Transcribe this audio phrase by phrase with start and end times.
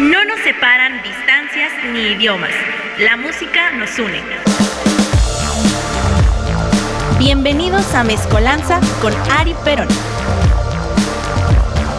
[0.00, 2.52] No nos separan distancias ni idiomas.
[3.00, 4.22] La música nos une.
[7.18, 9.88] Bienvenidos a Mezcolanza con Ari Perón.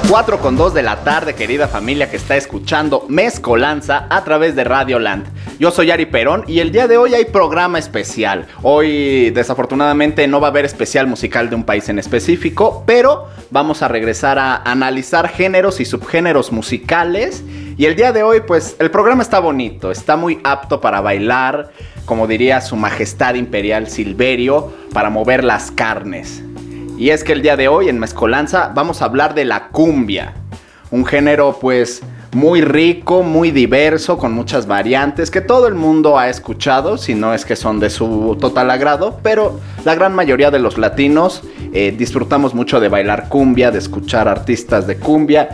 [0.10, 4.64] 4 con 2 de la tarde, querida familia que está escuchando Mezcolanza a través de
[4.64, 5.28] Radio Land.
[5.62, 8.48] Yo soy Ari Perón y el día de hoy hay programa especial.
[8.64, 13.84] Hoy desafortunadamente no va a haber especial musical de un país en específico, pero vamos
[13.84, 17.44] a regresar a analizar géneros y subgéneros musicales.
[17.78, 21.70] Y el día de hoy pues el programa está bonito, está muy apto para bailar,
[22.06, 26.42] como diría su majestad imperial Silverio, para mover las carnes.
[26.98, 30.34] Y es que el día de hoy en Mezcolanza vamos a hablar de la cumbia,
[30.90, 32.02] un género pues
[32.34, 37.34] muy rico, muy diverso, con muchas variantes que todo el mundo ha escuchado, si no
[37.34, 41.94] es que son de su total agrado, pero la gran mayoría de los latinos eh,
[41.98, 45.50] disfrutamos mucho de bailar cumbia, de escuchar artistas de cumbia.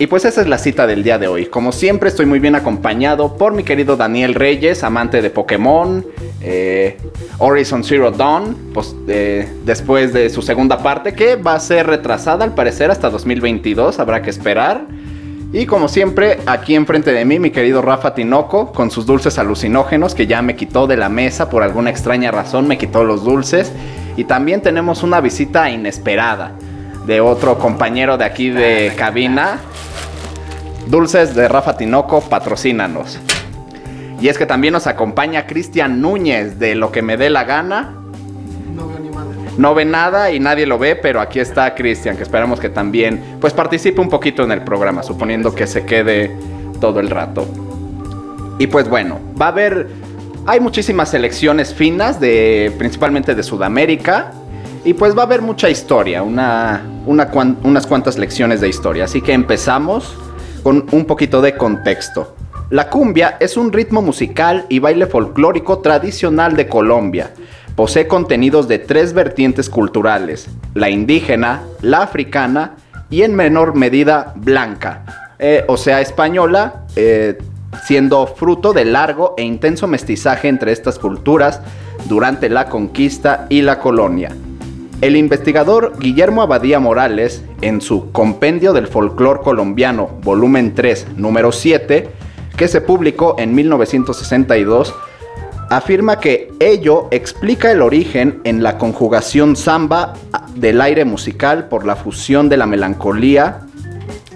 [0.00, 1.46] Y pues esa es la cita del día de hoy.
[1.46, 6.06] Como siempre estoy muy bien acompañado por mi querido Daniel Reyes, amante de Pokémon,
[6.40, 6.96] eh,
[7.38, 12.44] Horizon Zero Dawn, pues, eh, después de su segunda parte, que va a ser retrasada
[12.44, 14.86] al parecer hasta 2022, habrá que esperar.
[15.50, 20.14] Y como siempre, aquí enfrente de mí, mi querido Rafa Tinoco, con sus dulces alucinógenos,
[20.14, 23.72] que ya me quitó de la mesa por alguna extraña razón, me quitó los dulces.
[24.16, 26.52] Y también tenemos una visita inesperada
[27.06, 29.60] de otro compañero de aquí de cabina.
[30.86, 33.18] Dulces de Rafa Tinoco, patrocínanos.
[34.20, 37.94] Y es que también nos acompaña Cristian Núñez de Lo que me dé la gana
[38.74, 38.86] no
[39.74, 43.52] ve nada y nadie lo ve, pero aquí está Cristian, que esperamos que también pues
[43.52, 46.30] participe un poquito en el programa, suponiendo que se quede
[46.80, 47.46] todo el rato.
[48.58, 49.88] Y pues bueno, va a haber
[50.46, 54.32] hay muchísimas selecciones finas de principalmente de Sudamérica
[54.84, 59.32] y pues va a haber mucha historia, una, unas cuantas lecciones de historia, así que
[59.32, 60.16] empezamos
[60.62, 62.34] con un poquito de contexto.
[62.70, 67.30] La cumbia es un ritmo musical y baile folclórico tradicional de Colombia
[67.78, 72.74] posee contenidos de tres vertientes culturales, la indígena, la africana
[73.08, 75.04] y en menor medida blanca,
[75.38, 77.38] eh, o sea española, eh,
[77.84, 81.60] siendo fruto de largo e intenso mestizaje entre estas culturas
[82.06, 84.34] durante la conquista y la colonia.
[85.00, 92.08] El investigador Guillermo Abadía Morales, en su Compendio del Folclor Colombiano, volumen 3, número 7,
[92.56, 94.92] que se publicó en 1962,
[95.70, 100.14] afirma que ello explica el origen en la conjugación samba
[100.54, 103.60] del aire musical por la fusión de la melancolía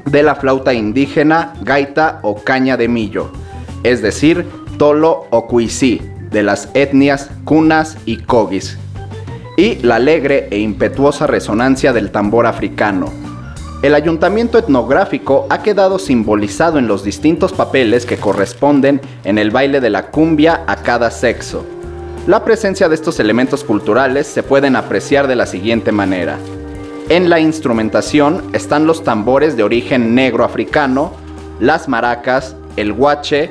[0.07, 3.31] de la flauta indígena, gaita o caña de millo,
[3.83, 8.79] es decir, tolo o cuisí, de las etnias cunas y cogis,
[9.57, 13.13] y la alegre e impetuosa resonancia del tambor africano,
[13.83, 19.81] el ayuntamiento etnográfico ha quedado simbolizado en los distintos papeles que corresponden en el baile
[19.81, 21.67] de la cumbia a cada sexo.
[22.29, 26.39] La presencia de estos elementos culturales se pueden apreciar de la siguiente manera.
[27.09, 31.13] En la instrumentación están los tambores de origen negro africano,
[31.59, 33.51] las maracas, el guache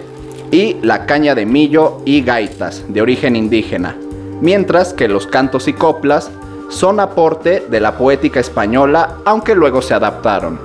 [0.50, 3.98] y la caña de millo y gaitas de origen indígena,
[4.40, 6.32] mientras que los cantos y coplas
[6.72, 10.58] son aporte de la poética española, aunque luego se adaptaron.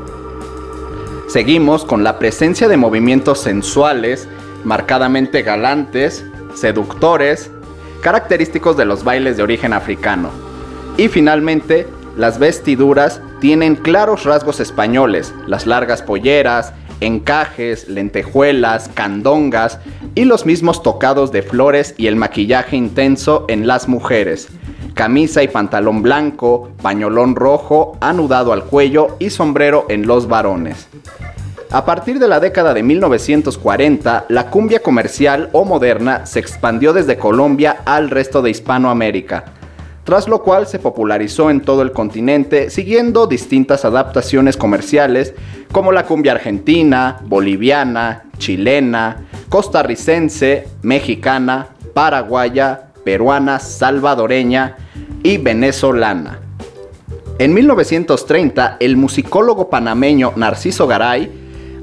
[1.28, 4.28] Seguimos con la presencia de movimientos sensuales,
[4.64, 6.24] marcadamente galantes,
[6.54, 7.50] seductores,
[8.00, 10.30] característicos de los bailes de origen africano.
[10.96, 19.80] Y finalmente, las vestiduras tienen claros rasgos españoles, las largas polleras, encajes, lentejuelas, candongas
[20.14, 24.48] y los mismos tocados de flores y el maquillaje intenso en las mujeres,
[24.94, 30.88] camisa y pantalón blanco, pañolón rojo, anudado al cuello y sombrero en los varones.
[31.70, 37.19] A partir de la década de 1940, la cumbia comercial o moderna se expandió desde
[37.19, 39.44] Colombia al resto de Hispanoamérica,
[40.04, 45.34] tras lo cual se popularizó en todo el continente siguiendo distintas adaptaciones comerciales
[45.72, 54.74] como la cumbia argentina, boliviana, chilena, costarricense, mexicana, paraguaya, peruana, salvadoreña
[55.22, 56.41] y venezolana.
[57.38, 61.30] En 1930, el musicólogo panameño Narciso Garay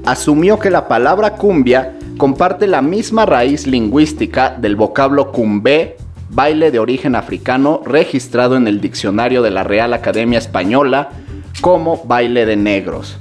[0.04, 5.96] asumió que la palabra cumbia comparte la misma raíz lingüística del vocablo cumbé,
[6.28, 11.08] baile de origen africano registrado en el diccionario de la Real Academia Española
[11.62, 13.16] como baile de negros.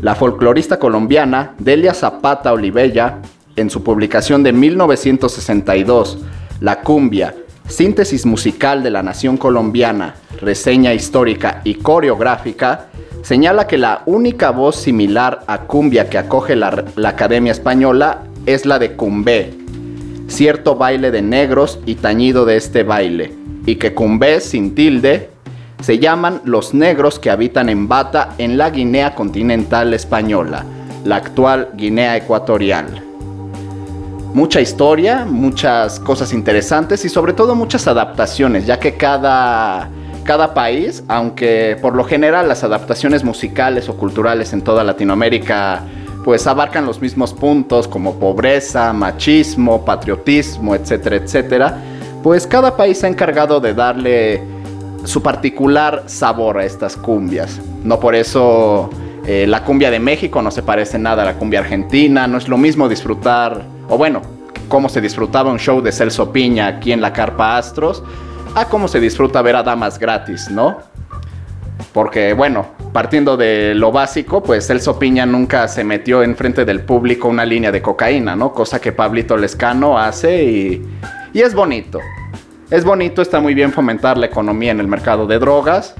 [0.00, 3.18] La folclorista colombiana Delia Zapata Olivella,
[3.56, 6.18] en su publicación de 1962,
[6.60, 7.34] la cumbia,
[7.68, 12.86] síntesis musical de la nación colombiana, reseña histórica y coreográfica,
[13.22, 18.78] señala que la única voz similar a cumbia que acoge la, Academia Española es la
[18.78, 19.54] de cumbé,
[20.28, 23.34] cierto baile de negros y tañido de este baile,
[23.66, 25.30] y que cumbé sin tilde
[25.82, 30.64] se llaman los negros que habitan en Bata en la Guinea continental española,
[31.04, 33.05] la actual Guinea ecuatorial.
[34.36, 39.88] Mucha historia, muchas cosas interesantes y sobre todo muchas adaptaciones, ya que cada
[40.24, 45.84] cada país, aunque por lo general las adaptaciones musicales o culturales en toda Latinoamérica
[46.22, 51.78] pues abarcan los mismos puntos como pobreza, machismo, patriotismo, etcétera, etcétera,
[52.22, 54.42] pues cada país se ha encargado de darle
[55.04, 57.58] su particular sabor a estas cumbias.
[57.82, 58.90] No por eso
[59.26, 62.48] eh, la cumbia de México no se parece nada a la cumbia argentina, no es
[62.48, 64.22] lo mismo disfrutar, o bueno,
[64.68, 68.02] cómo se disfrutaba un show de Celso Piña aquí en la Carpa Astros,
[68.54, 70.78] a cómo se disfruta ver a damas gratis, ¿no?
[71.92, 77.28] Porque bueno, partiendo de lo básico, pues Celso Piña nunca se metió enfrente del público
[77.28, 78.52] una línea de cocaína, ¿no?
[78.52, 80.86] Cosa que Pablito Lescano hace y,
[81.32, 82.00] y es bonito.
[82.70, 85.94] Es bonito, está muy bien fomentar la economía en el mercado de drogas.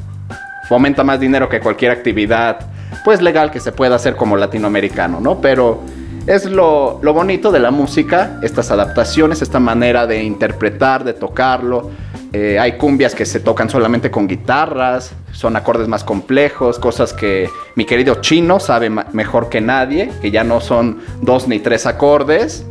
[0.69, 2.59] Fomenta más dinero que cualquier actividad,
[3.05, 5.41] pues legal que se pueda hacer como latinoamericano, ¿no?
[5.41, 5.83] Pero
[6.27, 11.91] es lo, bonito de la música, estas adaptaciones, esta manera de interpretar, de tocarlo,
[12.33, 17.49] eh, hay cumbias que se tocan solamente con guitarras, son acordes más complejos, cosas que
[17.77, 22.67] mi querido chino sabe mejor que nadie, que ya no son dos ni tres acordes,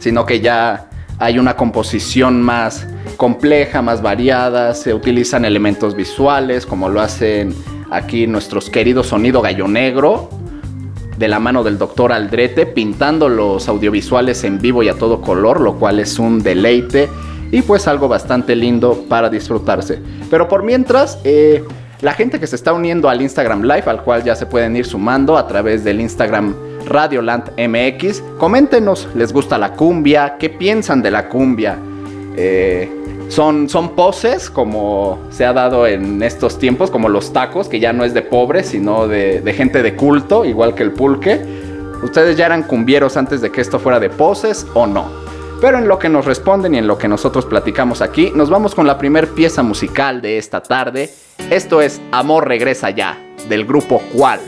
[0.00, 2.86] sino que ya hay una composición más
[3.16, 7.54] compleja, más variada, se utilizan elementos visuales, como lo hacen
[7.90, 10.28] aquí nuestros queridos Sonido Gallo Negro,
[11.16, 15.60] de la mano del doctor Aldrete, pintando los audiovisuales en vivo y a todo color,
[15.60, 17.08] lo cual es un deleite
[17.50, 20.00] y pues algo bastante lindo para disfrutarse.
[20.30, 21.64] Pero por mientras, eh,
[22.00, 24.84] la gente que se está uniendo al Instagram Live, al cual ya se pueden ir
[24.84, 26.54] sumando a través del Instagram
[26.86, 30.36] Radioland MX, coméntenos, ¿les gusta la cumbia?
[30.38, 31.78] ¿Qué piensan de la cumbia?
[32.36, 32.90] Eh,
[33.28, 37.92] son, son poses como se ha dado en estos tiempos, como los tacos, que ya
[37.92, 41.40] no es de pobres, sino de, de gente de culto, igual que el pulque.
[42.02, 45.06] ¿Ustedes ya eran cumbieros antes de que esto fuera de poses o no?
[45.60, 48.74] Pero en lo que nos responden y en lo que nosotros platicamos aquí, nos vamos
[48.74, 51.10] con la primer pieza musical de esta tarde.
[51.50, 53.18] Esto es Amor Regresa Ya,
[53.48, 54.40] del grupo Cual.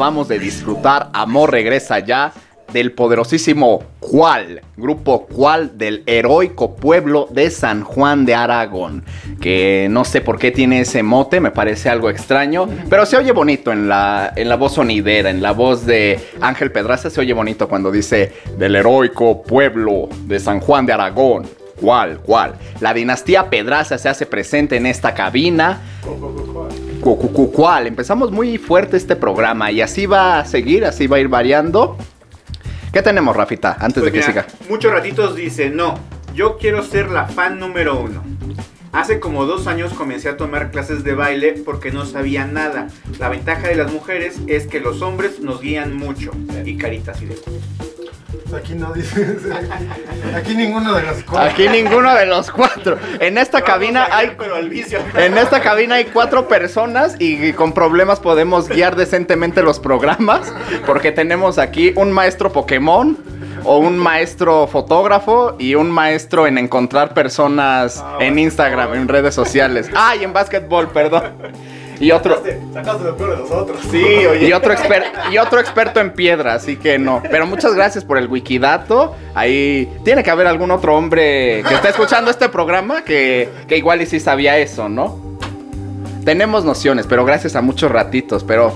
[0.00, 2.32] Acabamos de disfrutar Amor Regresa Ya
[2.72, 9.04] del poderosísimo Cual, grupo Cual del heroico pueblo de San Juan de Aragón,
[9.42, 13.32] que no sé por qué tiene ese mote, me parece algo extraño, pero se oye
[13.32, 17.34] bonito en la, en la voz sonidera, en la voz de Ángel Pedraza, se oye
[17.34, 21.46] bonito cuando dice del heroico pueblo de San Juan de Aragón.
[21.78, 22.20] ¿Cuál?
[22.20, 22.54] ¿Cuál?
[22.80, 25.78] La dinastía Pedraza se hace presente en esta cabina.
[27.00, 27.86] ¿Cuál?
[27.86, 31.96] Empezamos muy fuerte este programa y así va a seguir, así va a ir variando.
[32.92, 34.68] ¿Qué tenemos, Rafita, antes de Pues que mira, siga?
[34.68, 35.98] Muchos ratitos dice, no,
[36.34, 38.22] yo quiero ser la fan número uno.
[38.92, 42.88] Hace como dos años comencé a tomar clases de baile porque no sabía nada.
[43.20, 46.32] La ventaja de las mujeres es que los hombres nos guían mucho.
[46.64, 47.36] Y caritas y de...
[48.54, 49.36] Aquí no dice.
[50.36, 51.50] Aquí ninguno de los cuatro.
[51.50, 52.98] Aquí ninguno de los cuatro.
[53.20, 54.98] En esta cabina hay pero al vicio.
[55.16, 60.52] En esta cabina hay cuatro personas y con problemas podemos guiar decentemente los programas
[60.86, 63.16] porque tenemos aquí un maestro Pokémon
[63.64, 69.90] o un maestro fotógrafo y un maestro en encontrar personas en Instagram, en redes sociales.
[69.94, 71.34] Ah, y en básquetbol, perdón.
[72.00, 72.42] Y otro
[72.72, 73.78] Sacaste lo peor de nosotros.
[73.90, 74.48] Sí, oye.
[74.48, 77.22] y otro exper- y otro experto en piedra, así que no.
[77.30, 79.14] Pero muchas gracias por el wikidato.
[79.34, 84.00] Ahí tiene que haber algún otro hombre que esté escuchando este programa que, que igual
[84.00, 85.18] y sí sabía eso, ¿no?
[86.24, 88.44] Tenemos nociones, pero gracias a muchos ratitos.
[88.44, 88.72] Pero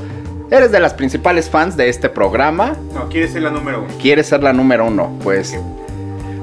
[0.50, 2.76] eres de las principales fans de este programa.
[2.95, 3.95] No, quieres ser la número uno.
[4.00, 5.57] Quieres ser la número uno, pues.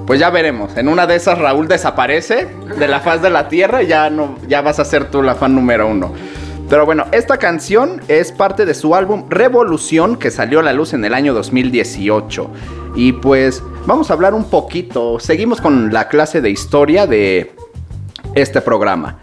[0.08, 0.76] Pues ya veremos.
[0.78, 2.48] En una de esas Raúl desaparece
[2.78, 5.36] de la faz de la tierra y ya no, ya vas a ser tú la
[5.36, 6.12] fan número uno.
[6.72, 10.94] Pero bueno, esta canción es parte de su álbum Revolución que salió a la luz
[10.94, 12.50] en el año 2018.
[12.96, 15.20] Y pues vamos a hablar un poquito.
[15.20, 17.54] Seguimos con la clase de historia de
[18.36, 19.18] este programa.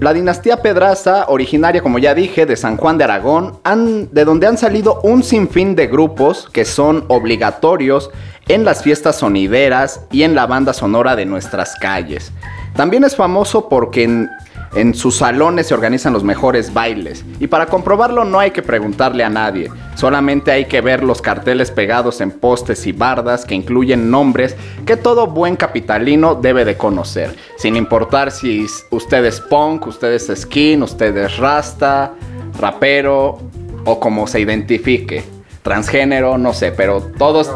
[0.00, 4.46] La dinastía Pedraza, originaria, como ya dije, de San Juan de Aragón, han- de donde
[4.46, 8.10] han salido un sinfín de grupos que son obligatorios
[8.48, 12.32] en las fiestas sonideras y en la banda sonora de nuestras calles.
[12.74, 14.30] También es famoso porque en,
[14.74, 17.24] en sus salones se organizan los mejores bailes.
[17.40, 21.70] Y para comprobarlo no hay que preguntarle a nadie, solamente hay que ver los carteles
[21.70, 27.34] pegados en postes y bardas que incluyen nombres que todo buen capitalino debe de conocer,
[27.56, 32.12] sin importar si usted es punk, usted es skin, usted es rasta,
[32.58, 33.38] rapero
[33.84, 35.24] o como se identifique,
[35.62, 37.50] transgénero, no sé, pero todos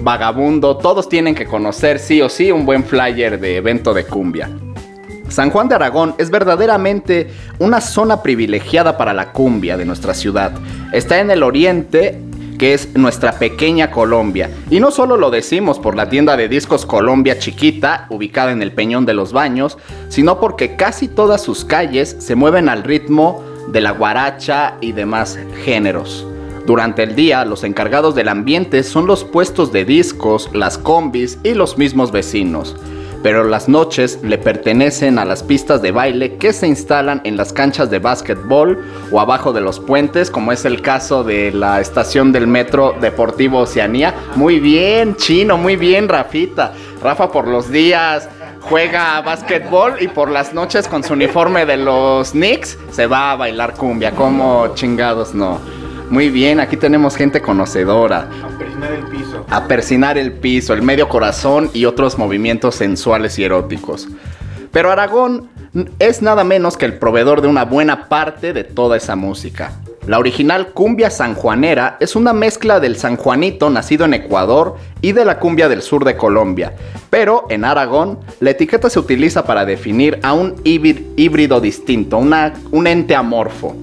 [0.00, 4.50] vagabundo, todos tienen que conocer sí o sí un buen flyer de evento de cumbia.
[5.28, 10.52] San Juan de Aragón es verdaderamente una zona privilegiada para la cumbia de nuestra ciudad.
[10.92, 12.20] Está en el oriente,
[12.58, 14.50] que es nuestra pequeña Colombia.
[14.70, 18.72] Y no solo lo decimos por la tienda de discos Colombia Chiquita, ubicada en el
[18.72, 23.80] Peñón de los Baños, sino porque casi todas sus calles se mueven al ritmo de
[23.82, 26.26] la guaracha y demás géneros.
[26.66, 31.54] Durante el día, los encargados del ambiente son los puestos de discos, las combis y
[31.54, 32.76] los mismos vecinos.
[33.22, 37.52] Pero las noches le pertenecen a las pistas de baile que se instalan en las
[37.52, 42.30] canchas de básquetbol o abajo de los puentes, como es el caso de la estación
[42.32, 44.14] del metro Deportivo Oceanía.
[44.36, 46.72] Muy bien, chino, muy bien, Rafita.
[47.02, 48.28] Rafa por los días
[48.60, 53.36] juega básquetbol y por las noches con su uniforme de los Knicks se va a
[53.36, 54.12] bailar cumbia.
[54.12, 55.58] Como chingados no.
[56.10, 58.28] Muy bien, aquí tenemos gente conocedora.
[59.48, 60.74] A persinar el piso.
[60.74, 64.08] El medio corazón y otros movimientos sensuales y eróticos.
[64.72, 65.48] Pero Aragón
[65.98, 69.72] es nada menos que el proveedor de una buena parte de toda esa música.
[70.06, 75.38] La original cumbia sanjuanera es una mezcla del sanjuanito nacido en Ecuador y de la
[75.38, 76.72] cumbia del sur de Colombia.
[77.10, 82.54] Pero en Aragón, la etiqueta se utiliza para definir a un híbrid- híbrido distinto, una-
[82.70, 83.76] un ente amorfo.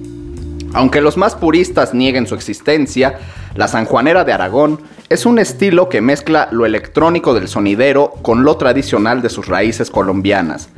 [0.74, 3.18] Aunque los más puristas nieguen su existencia,
[3.54, 8.56] la sanjuanera de Aragón es un estilo que mezcla lo electrónico del sonidero con lo
[8.56, 10.68] tradicional de sus raíces colombianas.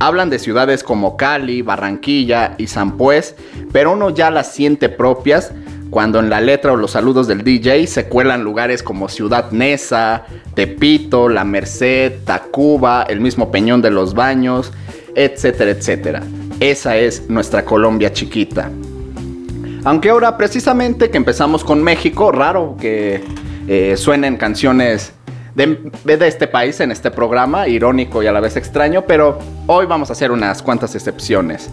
[0.00, 3.36] Hablan de ciudades como Cali, Barranquilla y San Pues,
[3.72, 5.52] pero uno ya las siente propias
[5.88, 10.24] cuando en la letra o los saludos del DJ se cuelan lugares como Ciudad Neza,
[10.54, 14.72] Tepito, La Merced, Tacuba, el mismo Peñón de los Baños,
[15.14, 16.22] etcétera, etcétera.
[16.58, 18.68] Esa es nuestra Colombia chiquita.
[19.84, 23.22] Aunque ahora precisamente que empezamos con México, raro que
[23.68, 25.12] eh, suenen canciones
[25.56, 30.10] de, este país en este programa, irónico y a la vez extraño, pero hoy vamos
[30.10, 31.70] a hacer unas cuantas excepciones.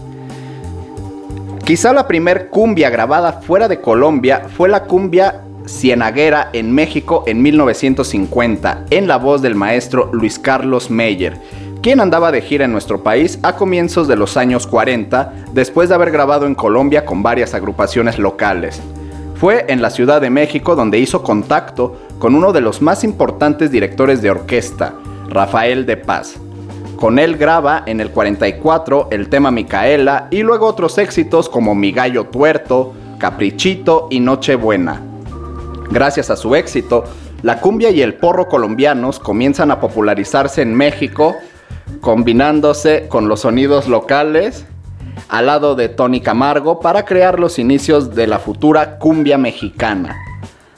[1.64, 7.42] Quizá la primer cumbia grabada fuera de Colombia fue la cumbia cienaguera en México en
[7.42, 11.38] 1950, en la voz del maestro Luis Carlos Meyer,
[11.82, 15.94] quien andaba de gira en nuestro país a comienzos de los años 40, después de
[15.94, 18.80] haber grabado en Colombia con varias agrupaciones locales.
[19.34, 23.70] Fue en la Ciudad de México donde hizo contacto con uno de los más importantes
[23.70, 24.94] directores de orquesta,
[25.28, 26.36] Rafael de Paz.
[26.96, 31.92] Con él graba en el 44 el tema Micaela y luego otros éxitos como Mi
[31.92, 35.02] Gallo Tuerto, Caprichito y Nochebuena.
[35.90, 37.04] Gracias a su éxito,
[37.42, 41.34] la cumbia y el porro colombianos comienzan a popularizarse en México
[42.00, 44.66] combinándose con los sonidos locales
[45.28, 50.16] al lado de Tony Camargo para crear los inicios de la futura cumbia mexicana.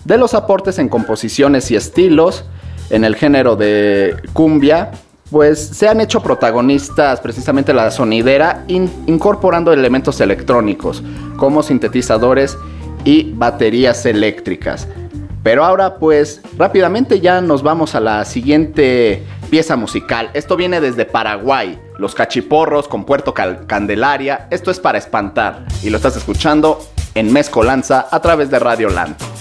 [0.04, 2.44] De los aportes en composiciones y estilos
[2.90, 4.92] en el género de cumbia,
[5.30, 11.02] pues se han hecho protagonistas precisamente la sonidera incorporando elementos electrónicos
[11.36, 12.56] como sintetizadores
[13.04, 14.86] y baterías eléctricas.
[15.42, 20.30] Pero ahora pues rápidamente ya nos vamos a la siguiente pieza musical.
[20.34, 24.48] Esto viene desde Paraguay, Los Cachiporros con Puerto Candelaria.
[24.50, 26.80] Esto es para espantar y lo estás escuchando
[27.14, 29.35] en Mezcolanza a través de Radio Land.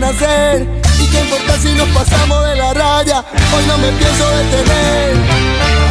[0.00, 5.87] Y qué importa si nos pasamos de la raya Hoy no me pienso detener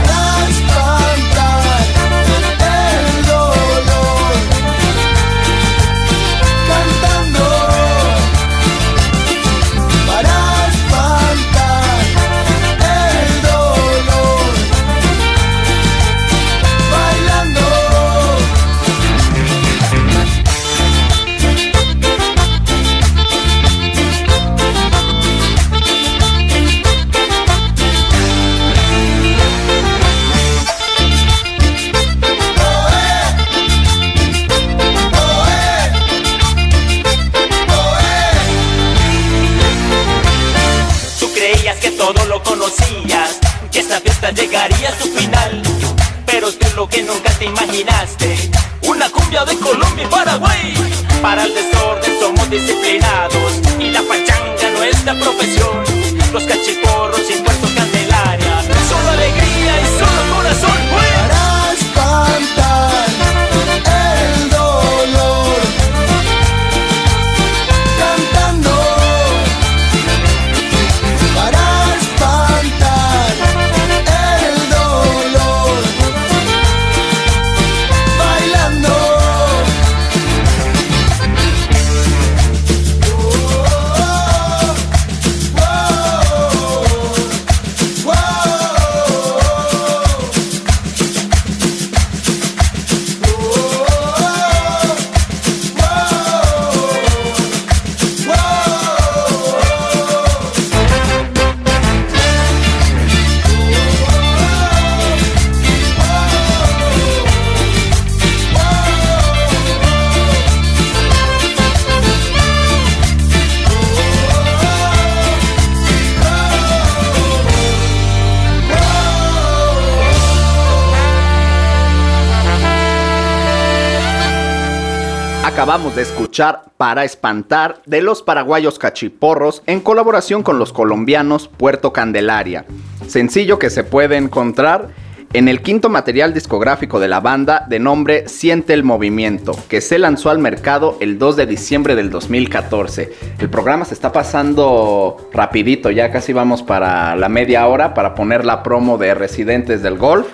[125.68, 131.92] Acabamos de escuchar Para Espantar de los paraguayos cachiporros en colaboración con los colombianos Puerto
[131.92, 132.64] Candelaria.
[133.06, 134.88] Sencillo que se puede encontrar
[135.34, 140.00] en el quinto material discográfico de la banda de nombre Siente el Movimiento, que se
[140.00, 143.12] lanzó al mercado el 2 de diciembre del 2014.
[143.38, 148.46] El programa se está pasando rapidito, ya casi vamos para la media hora para poner
[148.46, 150.28] la promo de Residentes del Golf.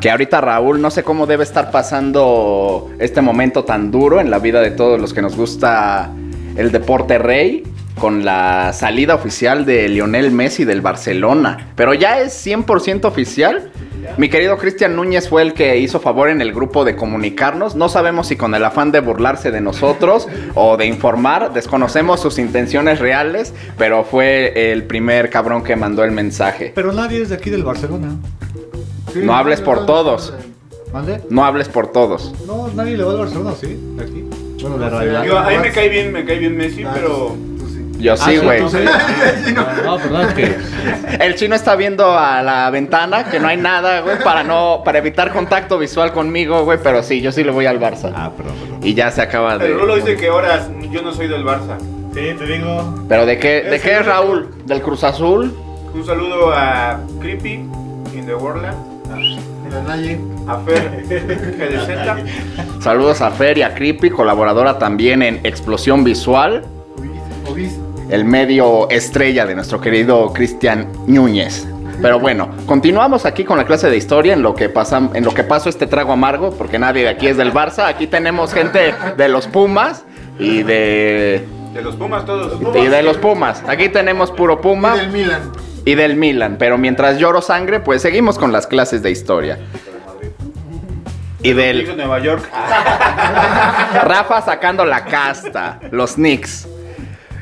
[0.00, 4.38] Que ahorita Raúl no sé cómo debe estar pasando este momento tan duro en la
[4.38, 6.10] vida de todos los que nos gusta
[6.56, 7.64] el deporte rey
[7.98, 11.68] con la salida oficial de Lionel Messi del Barcelona.
[11.76, 13.70] Pero ya es 100% oficial.
[14.18, 17.74] Mi querido Cristian Núñez fue el que hizo favor en el grupo de comunicarnos.
[17.74, 21.52] No sabemos si con el afán de burlarse de nosotros o de informar.
[21.52, 26.72] Desconocemos sus intenciones reales, pero fue el primer cabrón que mandó el mensaje.
[26.74, 28.16] Pero nadie es de aquí del Barcelona.
[29.20, 30.32] Sí, No hables por todos.
[30.92, 31.20] ¿Mande?
[31.30, 32.32] No hables por todos.
[32.46, 33.78] No, nadie le va al Barcelona, ¿sí?
[33.96, 34.24] De aquí.
[34.60, 35.24] Bueno, de Rayo.
[35.24, 37.34] Yo, a mí me cae bien, me cae bien Messi, Ah, pero.
[37.98, 38.60] Yo sí, güey.
[38.60, 38.78] ¿tú sí?
[39.54, 40.56] No, perdón, es que.
[41.24, 44.98] El chino está viendo a la ventana que no hay nada, güey, para no para
[44.98, 48.12] evitar contacto visual conmigo, güey, pero sí, yo sí le voy al Barça.
[48.14, 48.80] Ah, perdón, perdón.
[48.82, 51.78] Y ya se acaba de el Rulo dice que ahora yo no soy del Barça.
[52.14, 53.04] Sí, te digo.
[53.08, 54.48] Pero de qué de Es qué es Raúl?
[54.66, 55.54] ¿Del Cruz Azul?
[55.94, 57.52] Un saludo a Creepy
[58.14, 58.34] in the
[59.86, 60.18] Naye.
[60.48, 62.82] a Fer GDZ.
[62.82, 66.64] Saludos a Fer y a Creepy, colaboradora también en Explosión Visual,
[66.98, 67.10] Obis.
[67.50, 67.78] Obis.
[68.10, 71.66] el medio estrella de nuestro querido Cristian Núñez.
[72.02, 75.32] Pero bueno, continuamos aquí con la clase de historia en lo que pasa, en lo
[75.32, 77.86] que pasó este trago amargo, porque nadie de aquí es del Barça.
[77.86, 80.04] Aquí tenemos gente de los Pumas
[80.38, 82.60] y de De los Pumas todos.
[82.76, 83.62] y de los Pumas.
[83.66, 85.40] Aquí tenemos puro Puma Y del Milan.
[85.86, 86.56] Y del Milan.
[86.58, 89.58] Pero mientras lloro sangre, pues seguimos con las clases de historia.
[91.42, 92.46] Y del Nueva York.
[94.02, 96.68] Rafa sacando la casta, los Knicks.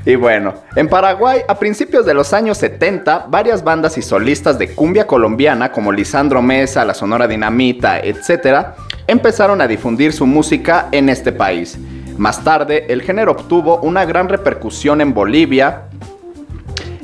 [0.06, 4.74] Y bueno, en Paraguay, a principios de los años 70, varias bandas y solistas de
[4.74, 8.66] cumbia colombiana como Lisandro Mesa, La Sonora Dinamita, etc.,
[9.06, 11.78] empezaron a difundir su música en este país.
[12.18, 15.84] Más tarde, el género obtuvo una gran repercusión en Bolivia,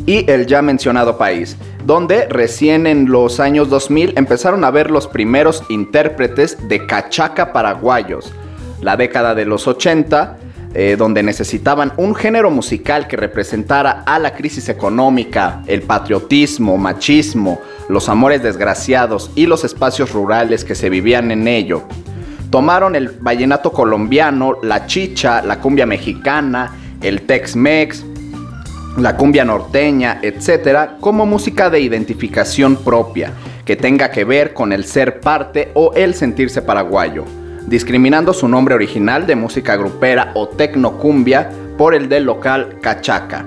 [0.07, 5.07] y el ya mencionado país, donde recién en los años 2000 empezaron a ver los
[5.07, 8.33] primeros intérpretes de cachaca paraguayos.
[8.81, 10.39] La década de los 80,
[10.73, 17.61] eh, donde necesitaban un género musical que representara a la crisis económica, el patriotismo, machismo,
[17.89, 21.83] los amores desgraciados y los espacios rurales que se vivían en ello.
[22.51, 28.05] Tomaron el vallenato colombiano, la chicha, la cumbia mexicana, el Tex-Mex,
[28.97, 33.33] la cumbia norteña, etcétera, como música de identificación propia,
[33.65, 37.25] que tenga que ver con el ser parte o el sentirse paraguayo,
[37.67, 43.47] discriminando su nombre original de música grupera o tecnocumbia por el del local cachaca.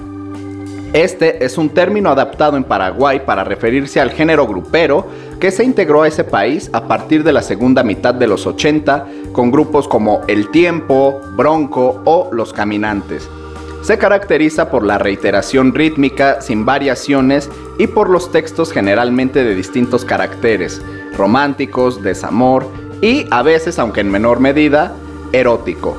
[0.93, 5.07] Este es un término adaptado en Paraguay para referirse al género grupero
[5.39, 9.07] que se integró a ese país a partir de la segunda mitad de los 80
[9.31, 13.27] con grupos como El Tiempo, Bronco o Los Caminantes.
[13.83, 20.05] Se caracteriza por la reiteración rítmica sin variaciones y por los textos generalmente de distintos
[20.05, 20.81] caracteres,
[21.17, 22.65] románticos, desamor
[23.01, 24.95] y a veces, aunque en menor medida,
[25.33, 25.97] erótico.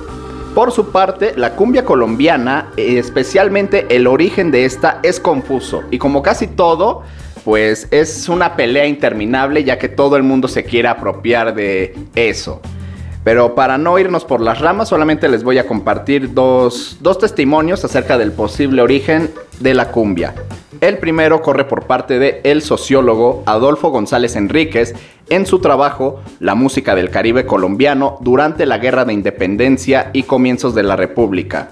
[0.55, 6.23] Por su parte, la cumbia colombiana, especialmente el origen de esta, es confuso y como
[6.23, 7.03] casi todo,
[7.45, 12.63] pues es una pelea interminable ya que todo el mundo se quiere apropiar de eso.
[13.25, 17.83] Pero para no irnos por las ramas, solamente les voy a compartir dos, dos testimonios
[17.85, 20.35] acerca del posible origen de la cumbia.
[20.83, 24.95] El primero corre por parte de el sociólogo Adolfo González Enríquez
[25.31, 30.75] en su trabajo La música del Caribe colombiano durante la Guerra de Independencia y comienzos
[30.75, 31.71] de la República,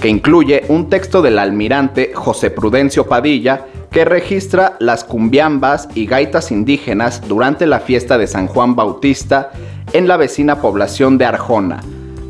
[0.00, 6.52] que incluye un texto del almirante José Prudencio Padilla que registra las cumbiambas y gaitas
[6.52, 9.50] indígenas durante la fiesta de San Juan Bautista
[9.92, 11.80] en la vecina población de Arjona,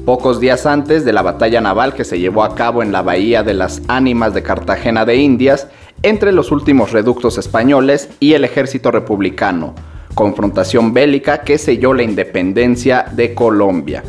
[0.05, 3.45] pocos días antes de la batalla naval que se llevó a cabo en la bahía
[3.45, 5.69] de las Ánimas de Cartagena de Indias
[6.03, 9.75] entre los últimos reductos españoles y el ejército republicano,
[10.15, 14.03] confrontación bélica que selló la independencia de Colombia.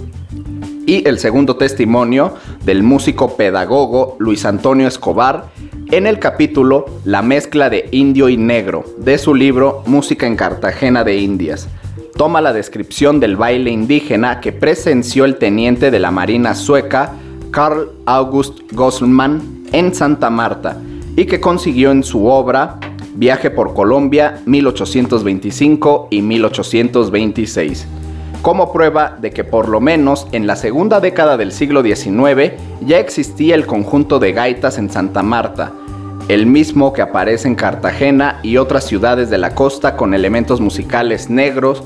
[0.87, 2.33] Y el segundo testimonio
[2.65, 5.45] del músico pedagogo Luis Antonio Escobar
[5.91, 11.03] en el capítulo La mezcla de indio y negro de su libro Música en Cartagena
[11.03, 11.69] de Indias.
[12.15, 17.13] Toma la descripción del baile indígena que presenció el teniente de la Marina sueca
[17.49, 20.77] Carl August Gosselman en Santa Marta
[21.15, 22.79] y que consiguió en su obra
[23.15, 27.87] Viaje por Colombia 1825 y 1826.
[28.43, 32.99] como prueba de que por lo menos en la segunda década del siglo XIX ya
[32.99, 35.71] existía el conjunto de gaitas en Santa Marta,
[36.27, 41.29] el mismo que aparece en Cartagena y otras ciudades de la costa con elementos musicales
[41.29, 41.83] negros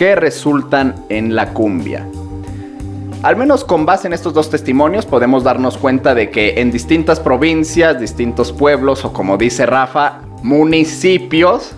[0.00, 2.06] que resultan en la cumbia.
[3.22, 7.20] Al menos con base en estos dos testimonios podemos darnos cuenta de que en distintas
[7.20, 11.72] provincias, distintos pueblos o como dice Rafa, municipios,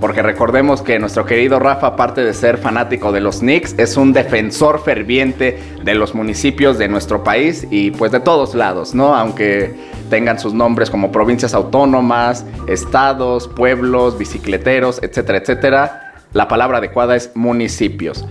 [0.00, 4.12] porque recordemos que nuestro querido Rafa, aparte de ser fanático de los Knicks, es un
[4.12, 9.16] defensor ferviente de los municipios de nuestro país y pues de todos lados, ¿no?
[9.16, 9.74] Aunque
[10.08, 16.05] tengan sus nombres como provincias autónomas, estados, pueblos, bicicleteros, etcétera, etcétera,
[16.36, 18.26] la palabra adecuada es municipios.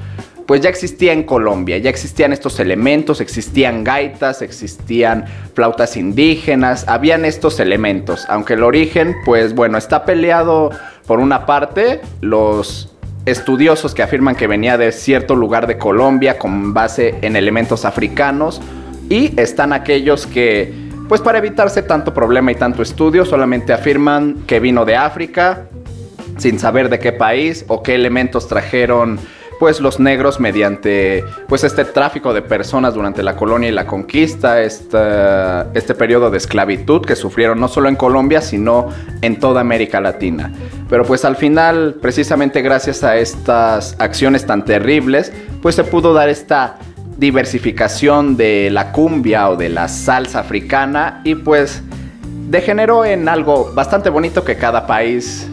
[0.46, 7.26] Pues ya existía en Colombia, ya existían estos elementos, existían gaitas, existían flautas indígenas, habían
[7.26, 10.70] estos elementos, aunque el origen, pues bueno, está peleado
[11.08, 12.94] por una parte, los
[13.26, 18.62] estudiosos que afirman que venía de cierto lugar de Colombia con base en elementos africanos,
[19.10, 20.72] y están aquellos que,
[21.10, 25.70] pues para evitarse tanto problema y tanto estudio, solamente afirman que vino de África,
[26.38, 29.20] sin saber de qué país o qué elementos trajeron
[29.60, 34.62] pues los negros mediante pues este tráfico de personas durante la colonia y la conquista,
[34.62, 38.90] este periodo de esclavitud que sufrieron no solo en Colombia, sino
[39.22, 40.52] en toda América Latina.
[40.90, 46.30] Pero pues al final, precisamente gracias a estas acciones tan terribles, pues se pudo dar
[46.30, 46.78] esta
[47.18, 51.82] diversificación de la cumbia o de la salsa africana y pues
[52.50, 55.50] degeneró en algo bastante bonito que cada país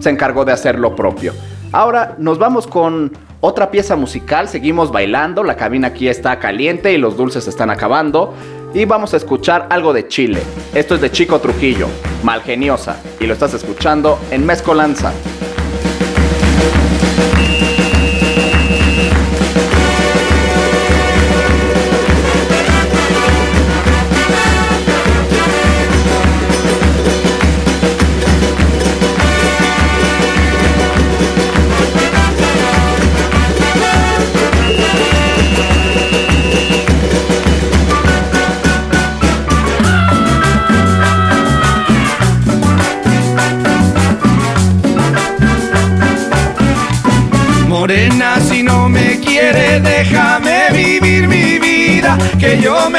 [0.00, 1.32] se encargó de hacer lo propio.
[1.72, 6.98] Ahora nos vamos con otra pieza musical, seguimos bailando, la cabina aquí está caliente y
[6.98, 8.34] los dulces están acabando.
[8.74, 10.40] Y vamos a escuchar algo de Chile.
[10.74, 11.88] Esto es de Chico Trujillo,
[12.22, 15.12] Malgeniosa, y lo estás escuchando en Mezcolanza.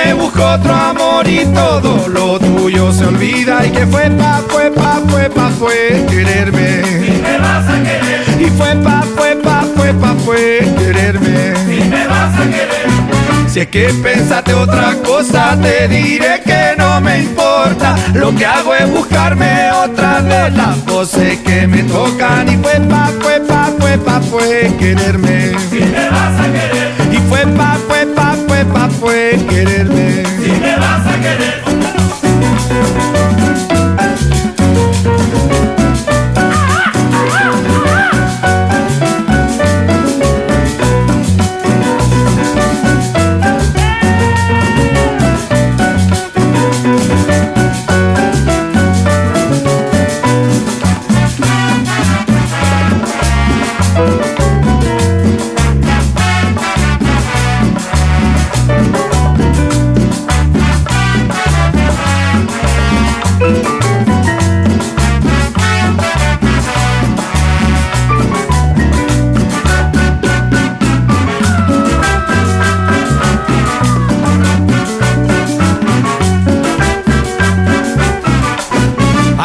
[0.05, 4.71] Me busco otro amor y todo lo tuyo se olvida y que fue pa, fue
[4.71, 6.83] pa, fue pa, fue quererme.
[6.83, 8.41] Si me vas a querer.
[8.41, 11.53] Y fue pa, fue pa, fue pa, fue quererme.
[11.65, 12.81] Si me vas a querer.
[13.47, 17.97] Si es que pensaste otra cosa, te diré que no me importa.
[18.13, 22.47] Lo que hago es buscarme otra de las voces que me tocan.
[22.47, 25.51] Y fue pa, fue pa, fue pa, fue quererme.
[25.69, 26.91] Si me vas a querer.
[27.11, 27.70] Y fue pa, fue pa,
[29.01, 30.23] fue quererme.
[30.43, 31.70] Si me vas a querer.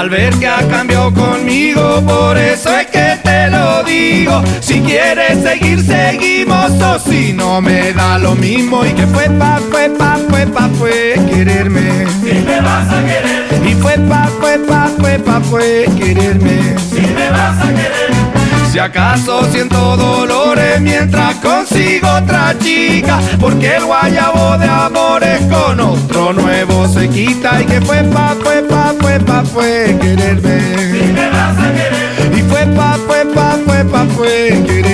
[0.07, 4.40] Al ver que ha cambiado conmigo, por eso es que te lo digo.
[4.61, 8.87] Si quieres seguir, seguimos, o si no me da lo mismo.
[8.87, 12.07] Y que fue pa, fue pa, fue pa, fue quererme.
[12.23, 13.66] Si me vas a querer.
[13.69, 16.77] Y fue pa, fue pa, fue pa, fue quererme.
[16.88, 18.37] Si me vas a querer.
[18.71, 26.35] Si acaso siento dolores mientras consigo otra chica, porque el guayabo de amores con otro
[26.35, 30.61] nuevo se quita y que fue pa, fue pa, pa fue quererme.
[30.92, 32.38] Si me vas a querer.
[32.38, 34.86] Y fue pa, fue pa, fue pa, fue quererme.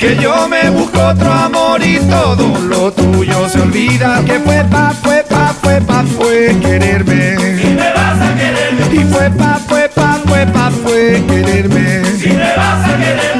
[0.00, 4.22] Que yo me busco otro amor y todo lo tuyo se olvida.
[4.24, 7.36] Que fue pa, fue pa, fue pa, fue quererme.
[7.58, 12.02] Si me vas a querer, Y fue pa, fue pa, fue pa, fue quererme.
[12.18, 13.39] si me vas a querer.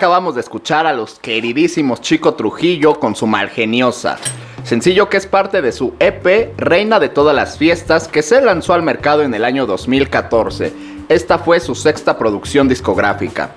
[0.00, 4.16] Acabamos de escuchar a los queridísimos Chico Trujillo con su Malgeniosa.
[4.64, 8.72] Sencillo que es parte de su EP Reina de todas las fiestas que se lanzó
[8.72, 10.72] al mercado en el año 2014.
[11.10, 13.50] Esta fue su sexta producción discográfica.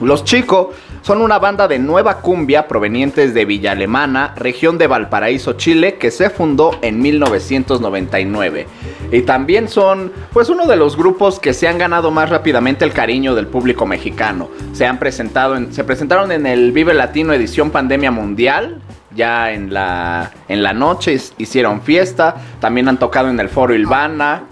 [0.00, 0.70] Los Chico
[1.02, 6.10] son una banda de nueva cumbia provenientes de Villa Alemana, región de Valparaíso, Chile, que
[6.10, 8.66] se fundó en 1999.
[9.10, 12.92] Y también son, pues, uno de los grupos que se han ganado más rápidamente el
[12.92, 14.48] cariño del público mexicano.
[14.72, 18.80] Se han presentado, en- se presentaron en el Vive Latino edición Pandemia Mundial.
[19.14, 22.36] Ya en la, en la noche hicieron fiesta.
[22.60, 24.44] También han tocado en el Foro Ilvana.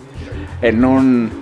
[0.61, 1.40] En un,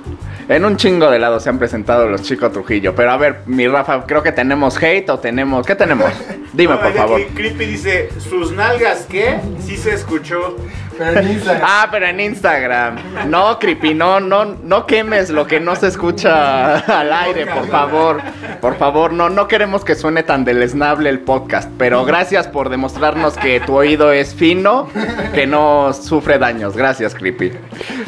[0.48, 2.94] en un chingo de lados se han presentado los chicos Trujillo.
[2.94, 5.66] Pero a ver, mi Rafa, creo que tenemos hate o tenemos.
[5.66, 6.10] ¿Qué tenemos?
[6.52, 7.20] Dime, No, por favor.
[7.34, 9.40] Creepy dice, ¿sus nalgas qué?
[9.60, 10.56] Sí se escuchó.
[10.98, 11.62] Instagram.
[11.64, 12.96] Ah, pero en Instagram.
[13.28, 18.20] No, Creepy, no, no, no quemes lo que no se escucha al aire, por favor.
[18.60, 21.70] Por favor, no, no queremos que suene tan deleznable el podcast.
[21.78, 24.88] Pero gracias por demostrarnos que tu oído es fino,
[25.34, 26.76] que no sufre daños.
[26.76, 27.52] Gracias, Creepy.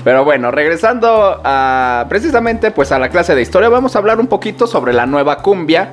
[0.05, 4.27] Pero bueno, regresando a precisamente pues a la clase de historia, vamos a hablar un
[4.27, 5.93] poquito sobre la nueva cumbia.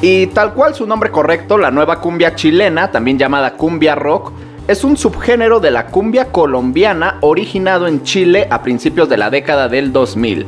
[0.00, 4.32] Y tal cual su nombre correcto, la nueva cumbia chilena, también llamada cumbia rock,
[4.68, 9.68] es un subgénero de la cumbia colombiana originado en Chile a principios de la década
[9.68, 10.46] del 2000.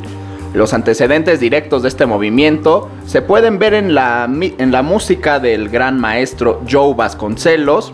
[0.53, 5.67] Los antecedentes directos de este movimiento se pueden ver en la, en la música del
[5.67, 7.91] gran maestro Joe Vasconcelos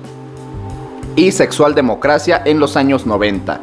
[1.16, 3.60] y Sexual Democracia en los años 90.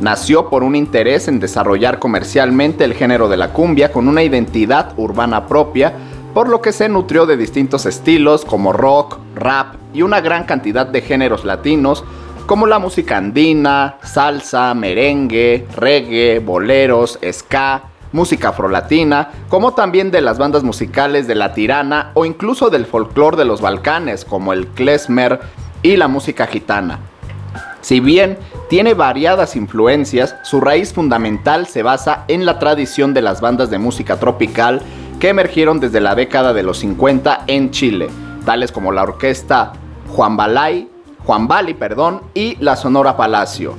[0.00, 4.94] Nació por un interés en desarrollar comercialmente el género de la cumbia con una identidad
[4.96, 5.92] urbana propia,
[6.38, 10.86] por lo que se nutrió de distintos estilos como rock, rap y una gran cantidad
[10.86, 12.04] de géneros latinos
[12.46, 17.82] como la música andina, salsa, merengue, reggae, boleros, ska,
[18.12, 23.36] música afrolatina, como también de las bandas musicales de la tirana o incluso del folclore
[23.36, 25.40] de los Balcanes como el klezmer
[25.82, 27.00] y la música gitana.
[27.88, 28.36] Si bien
[28.68, 33.78] tiene variadas influencias, su raíz fundamental se basa en la tradición de las bandas de
[33.78, 34.82] música tropical
[35.18, 38.10] que emergieron desde la década de los 50 en Chile,
[38.44, 39.72] tales como la orquesta
[40.06, 40.90] Juan Balay,
[41.24, 43.74] Juan Bali, perdón, y la Sonora Palacio,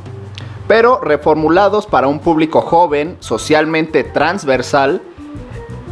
[0.68, 5.03] pero reformulados para un público joven, socialmente transversal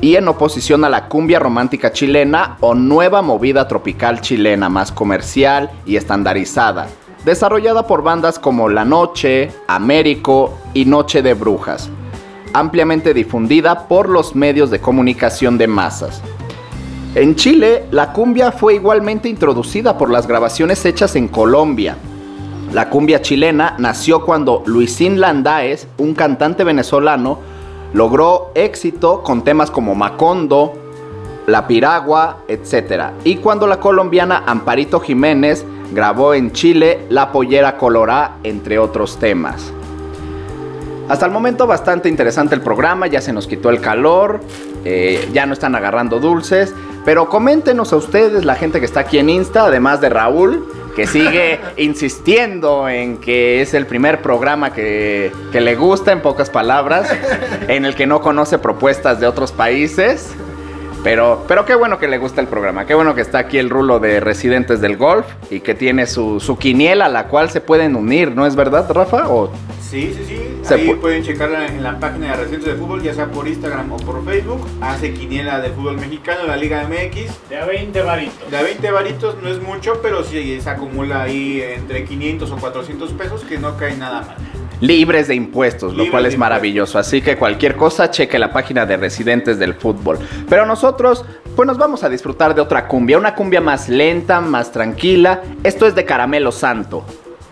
[0.01, 5.69] y en oposición a la cumbia romántica chilena o nueva movida tropical chilena más comercial
[5.85, 6.87] y estandarizada,
[7.25, 11.89] desarrollada por bandas como La Noche, Américo y Noche de Brujas,
[12.53, 16.21] ampliamente difundida por los medios de comunicación de masas.
[17.15, 21.97] En Chile, la cumbia fue igualmente introducida por las grabaciones hechas en Colombia,
[22.73, 27.39] la cumbia chilena nació cuando Luisín Landaes, un cantante venezolano,
[27.93, 30.73] logró éxito con temas como Macondo,
[31.45, 33.13] La Piragua, etc.
[33.23, 39.71] Y cuando la colombiana Amparito Jiménez grabó en Chile La Pollera Colorá, entre otros temas.
[41.09, 44.41] Hasta el momento bastante interesante el programa, ya se nos quitó el calor,
[44.83, 46.73] eh, ya no están agarrando dulces,
[47.05, 50.67] pero coméntenos a ustedes, la gente que está aquí en Insta, además de Raúl,
[50.97, 56.49] que sigue insistiendo en que es el primer programa que, que le gusta, en pocas
[56.49, 57.09] palabras,
[57.69, 60.35] en el que no conoce propuestas de otros países.
[61.03, 63.69] Pero, pero qué bueno que le gusta el programa, qué bueno que está aquí el
[63.69, 67.61] rulo de residentes del golf y que tiene su, su quiniela a la cual se
[67.61, 69.29] pueden unir, ¿no es verdad, Rafa?
[69.29, 70.41] ¿O Sí, sí, sí.
[70.63, 73.47] Se Ahí pu- pueden checarla en la página de Residentes de Fútbol, ya sea por
[73.47, 74.67] Instagram o por Facebook.
[74.81, 77.49] Hace quiniela de fútbol mexicano, la Liga MX.
[77.49, 78.51] De a 20 varitos.
[78.51, 82.57] De a 20 varitos no es mucho, pero sí se acumula ahí entre 500 o
[82.57, 84.35] 400 pesos, que no cae nada mal.
[84.81, 86.99] libres de impuestos, lo cual es maravilloso.
[86.99, 90.19] Así que cualquier cosa, cheque la página de Residentes del Fútbol.
[90.49, 94.71] Pero nosotros, pues nos vamos a disfrutar de otra cumbia, una cumbia más lenta, más
[94.71, 95.41] tranquila.
[95.63, 97.03] Esto es de Caramelo Santo.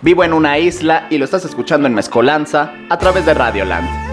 [0.02, 4.05] Vivo en una isla y lo estás escuchando en Mezcolanza a través de Radioland.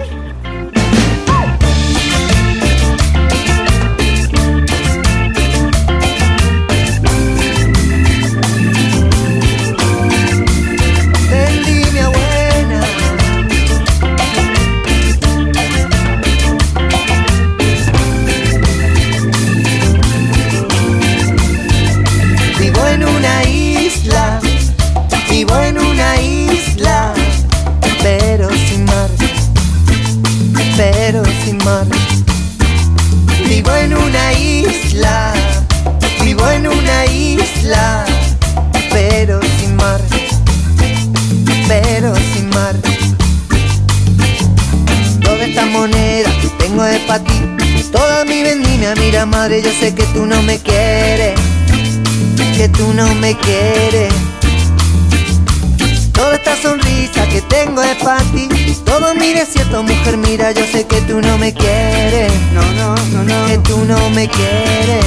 [60.03, 62.31] Mujer, mira, yo sé que tú no me quieres.
[62.53, 63.47] No, no, no, no.
[63.47, 65.05] Que tú no me quieres.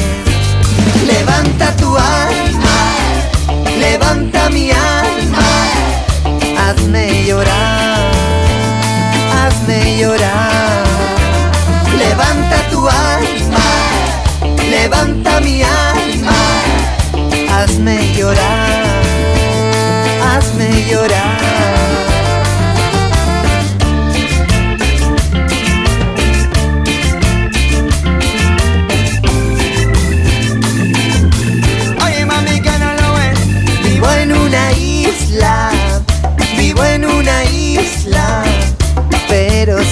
[1.06, 2.78] Levanta tu alma,
[3.78, 5.16] levanta mi alma
[6.58, 8.10] hazme llorar,
[9.36, 10.84] hazme llorar.
[11.96, 13.68] Levanta tu alma,
[14.70, 16.40] levanta mi alma,
[17.50, 19.02] hazme llorar,
[20.22, 21.45] hazme llorar.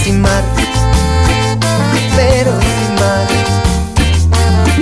[0.04, 0.44] Pero sin mar
[2.14, 3.26] Pero sin mar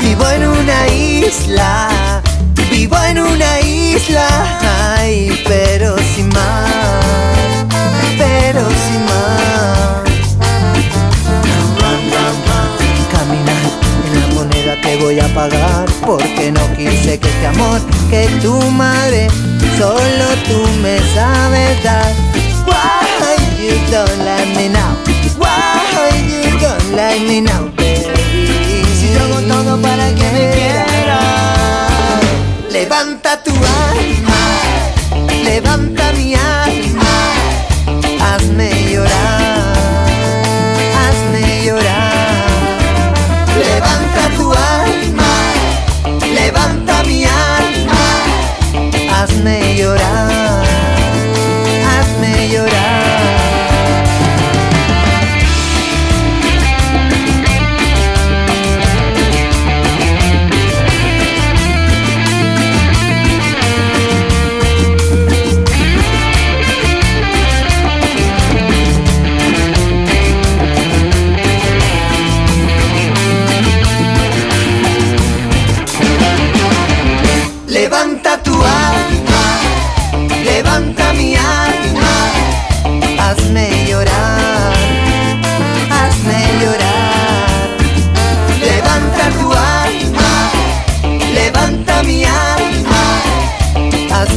[0.00, 2.22] Vivo en una isla
[2.72, 4.26] Vivo en una isla
[4.98, 7.64] Ay, pero sin mar
[8.18, 10.02] Pero sin mar
[13.12, 13.62] Caminar
[14.04, 18.60] en la moneda te voy a pagar Porque no quise que este amor que tu
[18.72, 19.28] madre
[19.78, 22.12] Solo tú me sabes dar.
[22.66, 25.01] Why you don't like me now
[26.92, 28.84] like me now baby.
[28.96, 32.22] Si yo hago todo para que me quieras
[32.70, 34.42] Levanta tu alma
[35.44, 37.14] Levanta mi alma
[38.20, 40.08] Hazme llorar
[41.00, 42.44] Hazme llorar.
[43.58, 45.32] Levanta tu alma
[46.34, 48.04] Levanta mi alma
[49.16, 50.31] Hazme llorar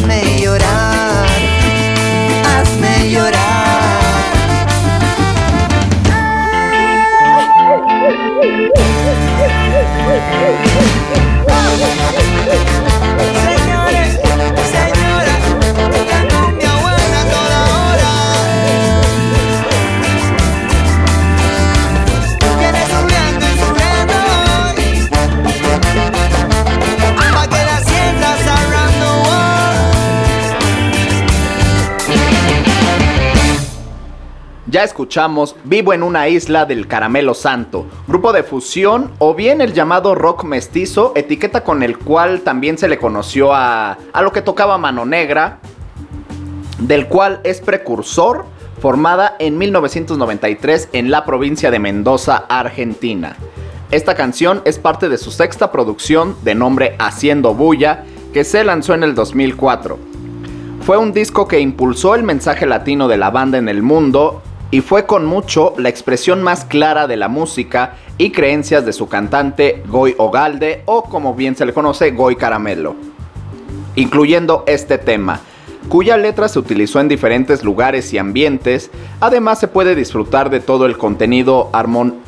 [0.05, 1.25] hazme llorar,
[2.45, 3.55] hazme llorar.
[34.67, 39.73] Ya escuchamos Vivo en una isla del Caramelo Santo, grupo de fusión o bien el
[39.73, 44.41] llamado rock mestizo, etiqueta con el cual también se le conoció a, a lo que
[44.41, 45.59] tocaba Mano Negra,
[46.79, 48.45] del cual es precursor,
[48.81, 53.35] formada en 1993 en la provincia de Mendoza, Argentina.
[53.91, 58.03] Esta canción es parte de su sexta producción de nombre Haciendo Bulla,
[58.33, 59.97] que se lanzó en el 2004.
[60.81, 64.81] Fue un disco que impulsó el mensaje latino de la banda en el mundo y
[64.81, 69.83] fue con mucho la expresión más clara de la música y creencias de su cantante
[69.87, 72.95] Goy Ogalde o como bien se le conoce Goy Caramelo,
[73.95, 75.39] incluyendo este tema,
[75.89, 78.89] cuya letra se utilizó en diferentes lugares y ambientes,
[79.19, 81.69] además se puede disfrutar de todo el contenido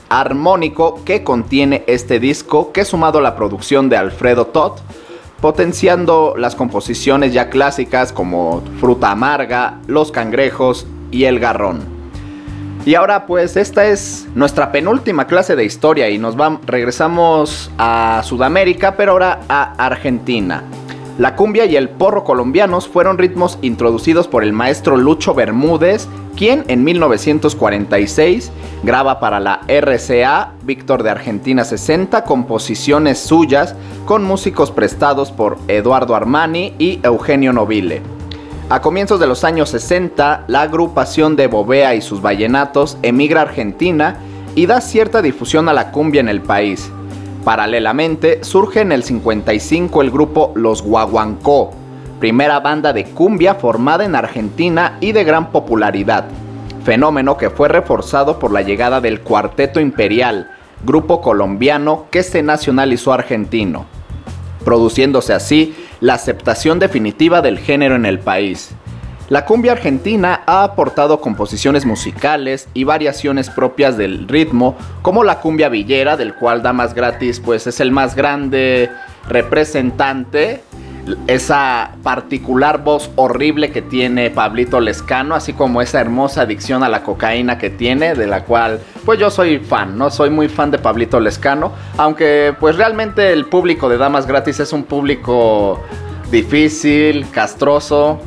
[0.10, 4.74] armónico que contiene este disco que sumado a la producción de Alfredo Todd,
[5.42, 11.97] potenciando las composiciones ya clásicas como Fruta Amarga, Los Cangrejos y El Garrón.
[12.88, 18.22] Y ahora pues esta es nuestra penúltima clase de historia y nos vamos, regresamos a
[18.24, 20.64] Sudamérica, pero ahora a Argentina.
[21.18, 26.08] La cumbia y el porro colombianos fueron ritmos introducidos por el maestro Lucho Bermúdez,
[26.38, 33.76] quien en 1946 graba para la RCA Víctor de Argentina 60 composiciones suyas
[34.06, 38.17] con músicos prestados por Eduardo Armani y Eugenio Nobile.
[38.70, 43.44] A comienzos de los años 60, la agrupación de Bobea y sus vallenatos emigra a
[43.44, 44.18] Argentina
[44.56, 46.92] y da cierta difusión a la cumbia en el país.
[47.46, 51.72] Paralelamente, surge en el 55 el grupo Los Guaguancó,
[52.20, 56.26] primera banda de cumbia formada en Argentina y de gran popularidad,
[56.84, 60.52] fenómeno que fue reforzado por la llegada del Cuarteto Imperial,
[60.84, 63.86] grupo colombiano que se nacionalizó argentino,
[64.66, 68.72] produciéndose así la aceptación definitiva del género en el país.
[69.30, 75.68] La cumbia argentina ha aportado composiciones musicales y variaciones propias del ritmo, como la cumbia
[75.68, 78.90] villera, del cual Damas Gratis pues es el más grande
[79.28, 80.64] representante
[81.28, 87.04] esa particular voz horrible que tiene Pablito Lescano, así como esa hermosa adicción a la
[87.04, 90.10] cocaína que tiene, de la cual pues yo soy fan, ¿no?
[90.10, 94.74] Soy muy fan de Pablito Lescano, aunque pues realmente el público de Damas Gratis es
[94.74, 95.82] un público
[96.32, 98.20] difícil, castroso,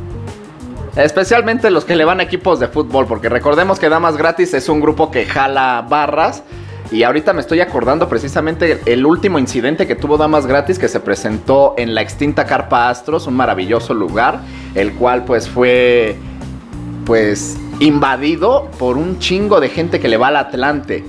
[0.96, 4.68] especialmente los que le van a equipos de fútbol, porque recordemos que Damas Gratis es
[4.68, 6.42] un grupo que jala barras
[6.90, 10.98] y ahorita me estoy acordando precisamente el último incidente que tuvo Damas Gratis que se
[11.00, 14.40] presentó en la extinta Carpa Astros, un maravilloso lugar,
[14.74, 16.16] el cual pues fue
[17.06, 21.04] pues invadido por un chingo de gente que le va al Atlante.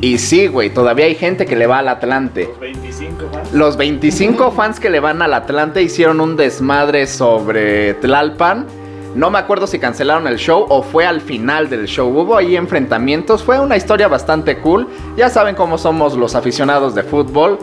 [0.00, 2.48] Y sí, güey, todavía hay gente que le va al Atlante.
[2.48, 3.52] Los 25 fans.
[3.52, 8.66] Los 25 fans que le van al Atlante hicieron un desmadre sobre Tlalpan
[9.14, 12.08] no me acuerdo si cancelaron el show o fue al final del show.
[12.08, 13.42] Hubo ahí enfrentamientos.
[13.42, 14.88] Fue una historia bastante cool.
[15.16, 17.58] Ya saben cómo somos los aficionados de fútbol.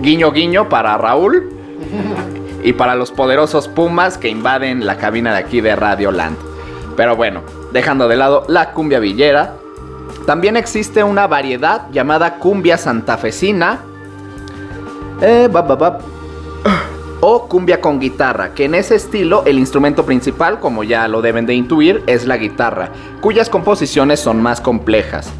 [0.00, 1.50] Guiño guiño para Raúl.
[2.64, 6.38] y para los poderosos Pumas que invaden la cabina de aquí de Radio Land.
[6.96, 7.42] Pero bueno,
[7.72, 9.56] dejando de lado la cumbia villera.
[10.26, 13.80] También existe una variedad llamada cumbia santafesina.
[15.20, 15.48] Eh,
[17.24, 21.46] o cumbia con guitarra, que en ese estilo el instrumento principal, como ya lo deben
[21.46, 25.30] de intuir, es la guitarra, cuyas composiciones son más complejas.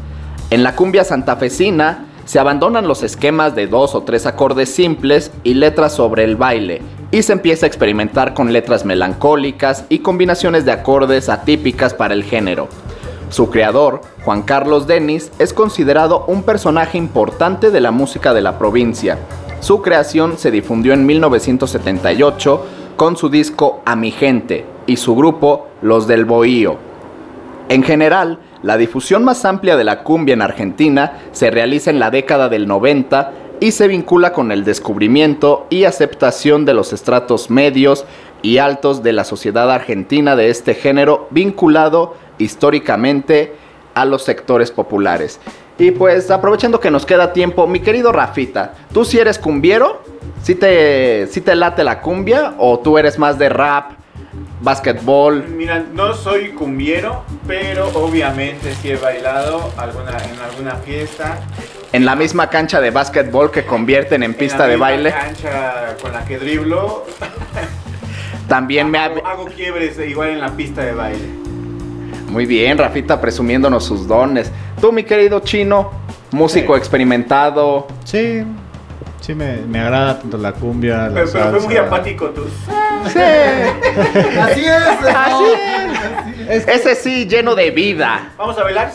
[0.49, 5.55] En la cumbia santafesina se abandonan los esquemas de dos o tres acordes simples y
[5.55, 6.81] letras sobre el baile,
[7.11, 12.23] y se empieza a experimentar con letras melancólicas y combinaciones de acordes atípicas para el
[12.23, 12.69] género.
[13.27, 18.57] Su creador, Juan Carlos Denis, es considerado un personaje importante de la música de la
[18.57, 19.17] provincia,
[19.63, 22.65] su creación se difundió en 1978
[22.97, 26.75] con su disco A mi gente y su grupo Los del Bohío.
[27.69, 32.11] En general, la difusión más amplia de la cumbia en Argentina se realiza en la
[32.11, 38.05] década del 90 y se vincula con el descubrimiento y aceptación de los estratos medios
[38.41, 43.55] y altos de la sociedad argentina de este género vinculado históricamente
[43.93, 45.39] a los sectores populares.
[45.77, 50.03] Y pues aprovechando que nos queda tiempo, mi querido Rafita, ¿tú si eres cumbiero?
[50.43, 53.93] ¿Si te, si te late la cumbia o tú eres más de rap,
[54.61, 55.45] básquetbol?
[55.47, 61.39] Mira, no soy cumbiero, pero obviamente sí he bailado alguna, en alguna fiesta.
[61.91, 65.09] En la misma cancha de básquetbol que convierten en pista de baile.
[65.09, 67.05] En la cancha con la que driblo.
[68.47, 71.43] También me hago, hago quiebres igual en la pista de baile.
[72.27, 74.51] Muy bien, Rafita presumiéndonos sus dones.
[74.83, 75.91] Tú, mi querido chino,
[76.31, 77.87] músico experimentado.
[78.03, 78.43] Sí,
[79.21, 82.41] sí, me, agrada tanto la cumbia, la Pero, pero fue muy apático tú.
[83.07, 83.19] Sí.
[84.41, 85.15] Así es.
[85.15, 85.45] Así
[86.49, 86.67] es.
[86.67, 88.33] Ese sí, lleno de vida.
[88.37, 88.91] ¿Vamos a bailar?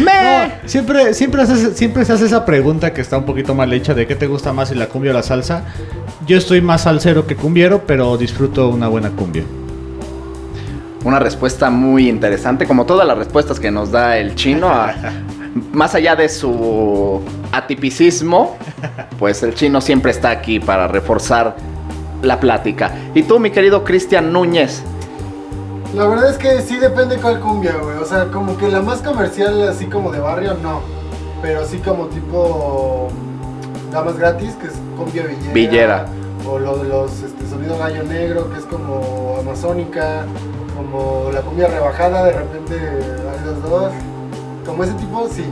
[0.00, 3.94] No, siempre, siempre, haces- siempre se hace esa pregunta que está un poquito mal hecha
[3.94, 5.64] de qué te gusta más si la cumbia o la salsa.
[6.26, 9.44] Yo estoy más salsero que cumbiero, pero disfruto una buena cumbia.
[11.04, 14.94] Una respuesta muy interesante, como todas las respuestas que nos da el chino, a-
[15.72, 18.56] más allá de su atipicismo,
[19.18, 21.56] pues el chino siempre está aquí para reforzar
[22.22, 22.92] la plática.
[23.14, 24.82] Y tú, mi querido Cristian Núñez,
[25.94, 27.98] La verdad es que sí depende cuál cumbia, güey.
[27.98, 30.80] O sea, como que la más comercial, así como de barrio, no.
[31.42, 33.08] Pero sí como tipo
[33.92, 35.52] Damas Gratis, que es cumbia villera.
[35.52, 36.06] Villera.
[36.48, 40.24] O lo de los este, sonido gallo negro, que es como amazónica.
[40.76, 43.92] Como la cumbia rebajada, de repente hay los dos.
[44.66, 45.44] Como ese tipo, sí.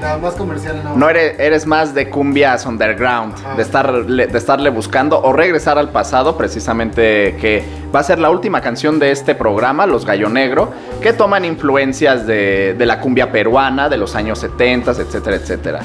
[0.00, 0.94] La más comercial, no.
[0.94, 3.54] no eres, eres más de cumbias underground, Ajá.
[3.54, 7.64] de, estarle, de estarle buscando o regresar al pasado, precisamente que
[7.94, 10.70] va a ser la última canción de este programa, Los Gallo Negro,
[11.00, 15.80] que toman influencias de, de la cumbia peruana de los años 70, etcétera, etcétera.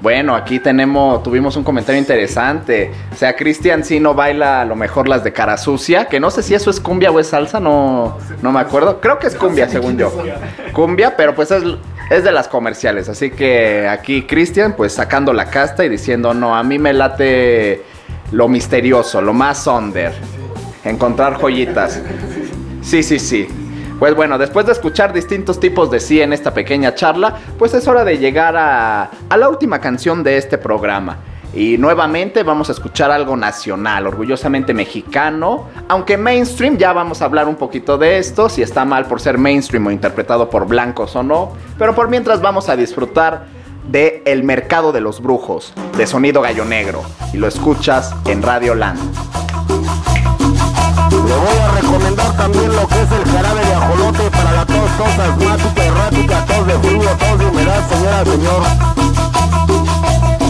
[0.00, 2.90] Bueno, aquí tenemos, tuvimos un comentario interesante.
[3.12, 6.30] O sea, Cristian sí no baila a lo mejor las de cara sucia, que no
[6.30, 9.00] sé si eso es cumbia o es salsa, no, no me acuerdo.
[9.00, 10.10] Creo que es cumbia, según yo.
[10.72, 11.62] Cumbia, pero pues es,
[12.08, 13.10] es de las comerciales.
[13.10, 17.82] Así que aquí Cristian, pues sacando la casta y diciendo, no, a mí me late
[18.32, 20.14] lo misterioso, lo más under.
[20.82, 22.00] Encontrar joyitas.
[22.80, 23.48] Sí, sí, sí.
[24.00, 27.86] Pues bueno, después de escuchar distintos tipos de sí en esta pequeña charla, pues es
[27.86, 31.18] hora de llegar a, a la última canción de este programa.
[31.52, 37.46] Y nuevamente vamos a escuchar algo nacional, orgullosamente mexicano, aunque mainstream, ya vamos a hablar
[37.46, 41.22] un poquito de esto, si está mal por ser mainstream o interpretado por blancos o
[41.22, 43.48] no, pero por mientras vamos a disfrutar
[43.90, 47.02] de El Mercado de los Brujos, de Sonido Gallo Negro,
[47.34, 48.98] y lo escuchas en Radio Land.
[51.30, 54.90] Le voy a recomendar también lo que es el jarabe de ajolote para la tos,
[54.98, 58.62] tos asmática, errática, tos de frío, tos de humedad, señora, señor.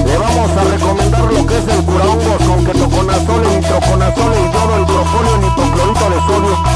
[0.06, 5.36] Le vamos a recomendar lo que es el curahongos con ketoconazol, nitroconazol, yodo, el propolio,
[5.36, 6.69] nitroclorito de sodio.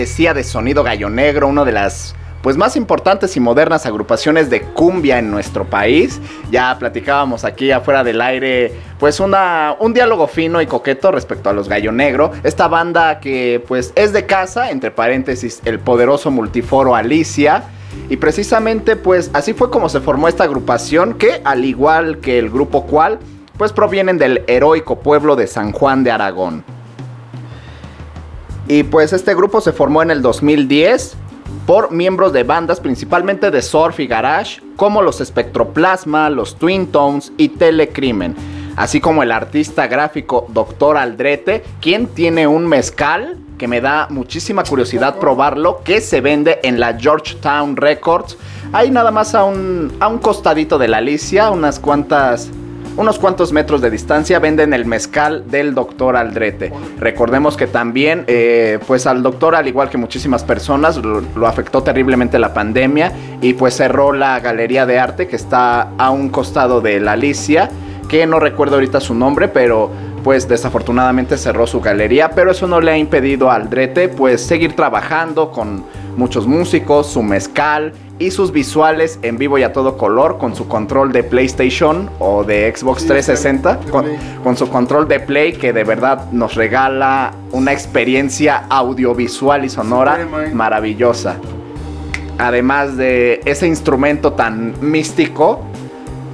[0.00, 4.62] Cortesía de Sonido Gallo Negro, una de las pues más importantes y modernas agrupaciones de
[4.62, 6.22] cumbia en nuestro país.
[6.50, 11.52] Ya platicábamos aquí afuera del aire, pues una, un diálogo fino y coqueto respecto a
[11.52, 12.32] los Gallo Negro.
[12.44, 17.64] Esta banda que pues es de casa, entre paréntesis, el poderoso multiforo Alicia.
[18.08, 22.48] Y precisamente pues así fue como se formó esta agrupación que al igual que el
[22.48, 23.18] grupo Cual,
[23.58, 26.64] pues provienen del heroico pueblo de San Juan de Aragón.
[28.70, 31.16] Y pues este grupo se formó en el 2010
[31.66, 37.32] por miembros de bandas principalmente de surf y garage, como los Spectroplasma, los Twin Tones
[37.36, 38.36] y Telecrimen,
[38.76, 40.98] así como el artista gráfico Dr.
[40.98, 46.78] Aldrete, quien tiene un mezcal que me da muchísima curiosidad probarlo, que se vende en
[46.78, 48.38] la Georgetown Records,
[48.72, 52.52] ahí nada más a un, a un costadito de la Alicia, unas cuantas
[52.96, 56.72] unos cuantos metros de distancia venden el mezcal del doctor Aldrete.
[56.98, 62.38] Recordemos que también, eh, pues al doctor, al igual que muchísimas personas, lo, afectó terriblemente
[62.38, 67.00] la pandemia y pues cerró la galería de arte que está a un costado de
[67.00, 67.70] la Alicia,
[68.08, 69.90] que no recuerdo ahorita su nombre, pero
[70.22, 74.76] pues desafortunadamente cerró su galería, pero eso no le ha impedido a Aldrete pues seguir
[74.76, 75.84] trabajando con
[76.16, 80.68] muchos músicos, su mezcal y sus visuales en vivo y a todo color con su
[80.68, 84.06] control de PlayStation o de Xbox 360, con,
[84.44, 90.28] con, su control de Play que de verdad nos regala una experiencia audiovisual y sonora
[90.52, 91.36] maravillosa.
[92.36, 95.69] Además de ese instrumento tan místico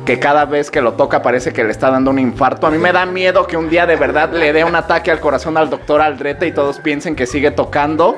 [0.07, 2.67] que cada vez que lo toca parece que le está dando un infarto.
[2.67, 5.21] A mí me da miedo que un día de verdad le dé un ataque al
[5.21, 8.17] corazón al doctor Aldrete y todos piensen que sigue tocando.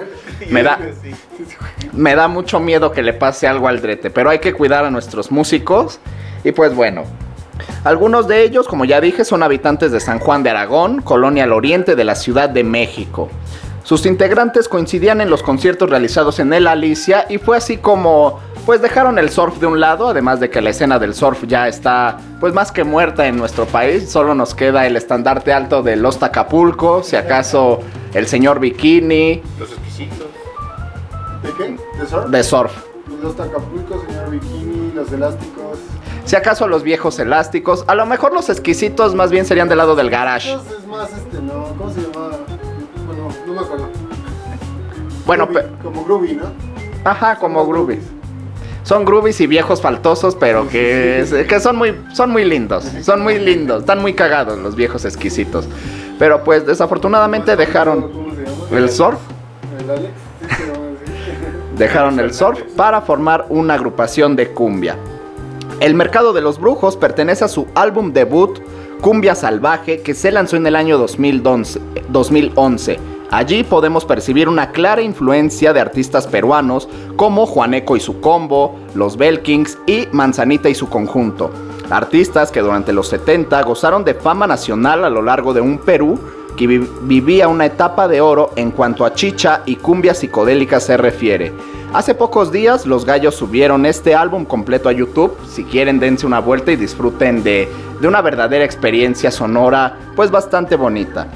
[0.51, 0.79] Me da,
[1.93, 4.91] me da mucho miedo que le pase algo al Drete, pero hay que cuidar a
[4.91, 5.99] nuestros músicos.
[6.45, 7.05] Y pues bueno,
[7.85, 11.53] algunos de ellos, como ya dije, son habitantes de San Juan de Aragón, colonia al
[11.53, 13.31] oriente de la Ciudad de México.
[13.83, 18.83] Sus integrantes coincidían en los conciertos realizados en el Alicia y fue así como pues
[18.83, 22.19] dejaron el surf de un lado, además de que la escena del surf ya está
[22.39, 26.19] pues más que muerta en nuestro país, solo nos queda el estandarte alto de Los
[26.19, 27.81] Tacapulco, si acaso
[28.13, 29.41] el señor Bikini.
[29.59, 30.27] Los exquisitos.
[31.43, 31.79] ¿De qué?
[31.99, 32.27] ¿De surf?
[32.29, 32.73] De surf.
[33.23, 35.79] Los Tacapulcos, señor Bikini, los elásticos.
[36.27, 39.97] Si acaso los viejos elásticos, a lo mejor los exquisitos más bien serían del lado
[39.97, 40.53] del garage.
[40.53, 42.29] Es más, este, no, ¿cómo se llama?
[43.07, 43.89] Bueno, no me acuerdo.
[45.25, 46.53] Bueno, groovy, pe- como Groovy, ¿no?
[47.11, 48.03] Ajá, como groovies.
[48.89, 52.85] Son groovies y viejos faltosos, pero que, es- que son, muy, son muy lindos.
[53.03, 53.81] Son muy lindos.
[53.81, 55.69] Están muy cagados los viejos exquisitos.
[56.19, 58.11] Pero pues desafortunadamente dejaron
[58.73, 59.19] el surf.
[61.77, 64.97] Dejaron el surf para formar una agrupación de cumbia.
[65.81, 68.59] El Mercado de los Brujos pertenece a su álbum debut
[69.03, 71.79] Cumbia Salvaje que se lanzó en el año 2011.
[72.09, 72.99] 2011.
[73.31, 79.19] Allí podemos percibir una clara influencia de artistas peruanos como Juaneco y su combo, Los
[79.19, 81.51] Belkings y Manzanita y su conjunto.
[81.91, 86.19] Artistas que durante los 70 gozaron de fama nacional a lo largo de un Perú
[86.57, 90.97] que vi- vivía una etapa de oro en cuanto a chicha y cumbia psicodélica se
[90.97, 91.53] refiere.
[91.93, 95.37] Hace pocos días los gallos subieron este álbum completo a YouTube.
[95.49, 97.69] Si quieren dense una vuelta y disfruten de,
[98.01, 101.29] de una verdadera experiencia sonora pues bastante bonita.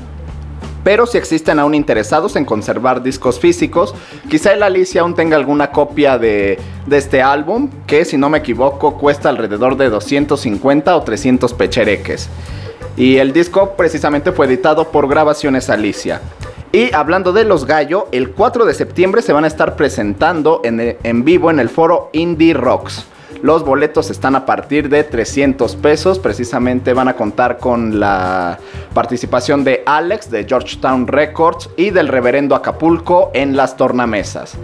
[0.85, 3.95] Pero si existen aún interesados en conservar discos físicos,
[4.29, 6.59] quizá el Alicia aún tenga alguna copia de,
[6.91, 12.29] este álbum, que si no me equivoco cuesta alrededor de 250 o 300 pechereques.
[12.97, 16.21] Y el disco precisamente fue editado por Grabaciones Alicia.
[16.73, 20.97] Y hablando de los gallo, el 4 de septiembre se van a estar presentando en,
[21.03, 23.07] en vivo en el foro Indie Rocks.
[23.41, 26.19] Los boletos están a partir de 300 pesos.
[26.19, 28.59] Precisamente van a contar con la
[28.95, 34.55] participación de Alex de Georgetown Records y del reverendo Acapulco en las tornamesas.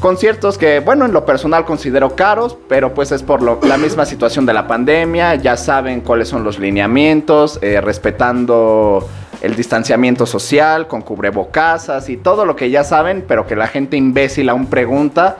[0.00, 4.06] Conciertos que, bueno, en lo personal considero caros, pero pues es por lo- la misma
[4.06, 5.34] situación de la pandemia.
[5.34, 9.06] Ya saben cuáles son los lineamientos, eh, respetando
[9.42, 13.96] el distanciamiento social, con cubrebocasas y todo lo que ya saben, pero que la gente
[13.96, 15.36] imbécil aún pregunta.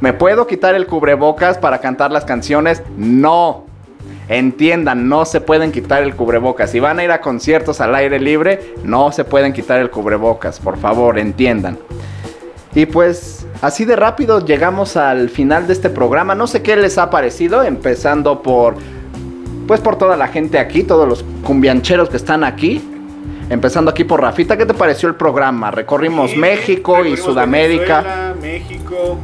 [0.00, 2.82] ¿Me puedo quitar el cubrebocas para cantar las canciones?
[2.96, 3.64] No.
[4.28, 6.70] Entiendan, no se pueden quitar el cubrebocas.
[6.70, 10.60] Si van a ir a conciertos al aire libre, no se pueden quitar el cubrebocas.
[10.60, 11.78] Por favor, entiendan.
[12.74, 16.34] Y pues así de rápido llegamos al final de este programa.
[16.34, 18.76] No sé qué les ha parecido, empezando por
[19.66, 22.82] pues por toda la gente aquí, todos los cumbiancheros que están aquí.
[23.50, 25.70] Empezando aquí por Rafita, ¿qué te pareció el programa?
[25.70, 28.02] Recorrimos Sí, México y Sudamérica.
[28.02, 29.18] Venezuela, México.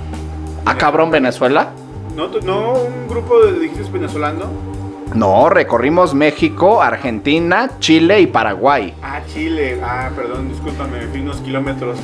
[0.66, 1.70] ¿A cabrón Venezuela?
[2.16, 4.73] No, no, un grupo de dijiste venezolano.
[5.14, 8.92] No, recorrimos México, Argentina, Chile y Paraguay.
[9.00, 9.78] Ah, Chile.
[9.82, 11.98] Ah, perdón, discúlpame, me fui unos kilómetros.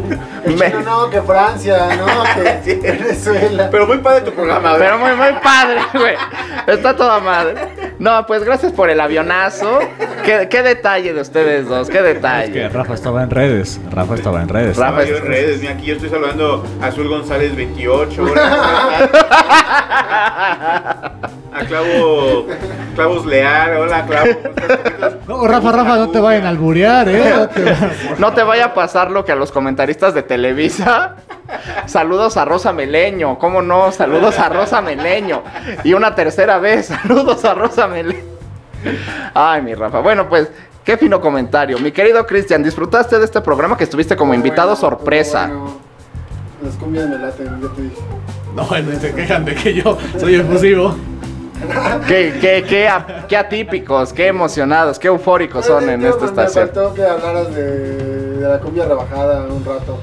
[0.58, 2.06] Me- No, no, que Francia, no,
[2.64, 3.68] que Venezuela.
[3.70, 4.80] Pero muy padre tu programa, ver.
[4.80, 6.14] Pero muy, muy padre, güey.
[6.66, 7.54] Está toda madre.
[7.98, 9.80] No, pues gracias por el avionazo.
[10.24, 12.68] ¿Qué, qué detalle de ustedes dos, qué Es que detalle.
[12.70, 13.78] Rafa estaba en redes.
[13.90, 14.76] Rafa estaba en redes.
[14.78, 18.22] Rafa Estaba en redes, mira, aquí yo estoy saludando a Azul González 28.
[18.22, 19.10] hola.
[21.54, 22.46] A Clavo,
[22.94, 24.28] Clavos Leal, hola Clavo.
[25.28, 27.32] No, Rafa, Rafa, no te vayan a alburear, ¿eh?
[27.34, 27.76] No te-
[28.18, 31.16] No te vaya a pasar lo que a los comentaristas de Televisa.
[31.86, 33.90] Saludos a Rosa Meleño, ¿cómo no?
[33.92, 35.42] Saludos a Rosa Meleño.
[35.82, 38.22] Y una tercera vez, saludos a Rosa Meleño.
[39.32, 40.00] Ay, mi Rafa.
[40.00, 40.50] Bueno, pues,
[40.84, 41.78] qué fino comentario.
[41.78, 45.46] Mi querido Cristian, ¿disfrutaste de este programa que estuviste como invitado Bueno, sorpresa?
[45.46, 45.78] bueno.
[46.62, 47.96] Las cumbias me laten, ya te dije.
[48.54, 50.94] No, no se quejan de que yo soy efusivo.
[52.08, 56.66] Qué, qué, qué, a- qué atípicos, qué emocionados, qué eufóricos son en esta pues, estación.
[56.66, 59.98] Me faltó que hablaras de, de la cumbia rebajada un rato.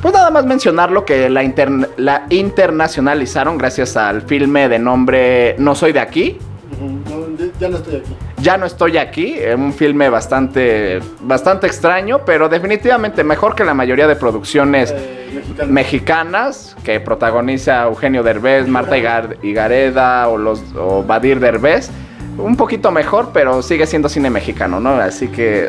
[0.00, 5.74] Pues nada más mencionarlo que la, intern- la internacionalizaron gracias al filme de nombre No
[5.74, 6.38] soy de aquí.
[6.80, 7.26] No,
[7.60, 8.16] ya no estoy aquí.
[8.42, 14.06] Ya no estoy aquí, un filme bastante, bastante extraño, pero definitivamente mejor que la mayoría
[14.08, 21.40] de producciones Eh, mexicanas que protagoniza Eugenio Derbez, Marta Higar- Higareda o, los, o Badir
[21.40, 21.90] Derbez.
[22.38, 24.94] Un poquito mejor, pero sigue siendo cine mexicano, ¿no?
[24.96, 25.68] Así que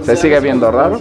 [0.00, 1.00] O se sigue viendo raro.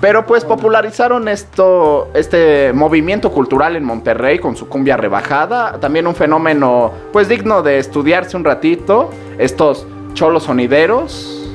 [0.00, 5.78] Pero pues popularizaron esto, este movimiento cultural en Monterrey con su cumbia rebajada.
[5.80, 9.10] También un fenómeno pues digno de estudiarse un ratito.
[9.38, 9.86] Estos
[10.18, 11.48] cholos sonideros.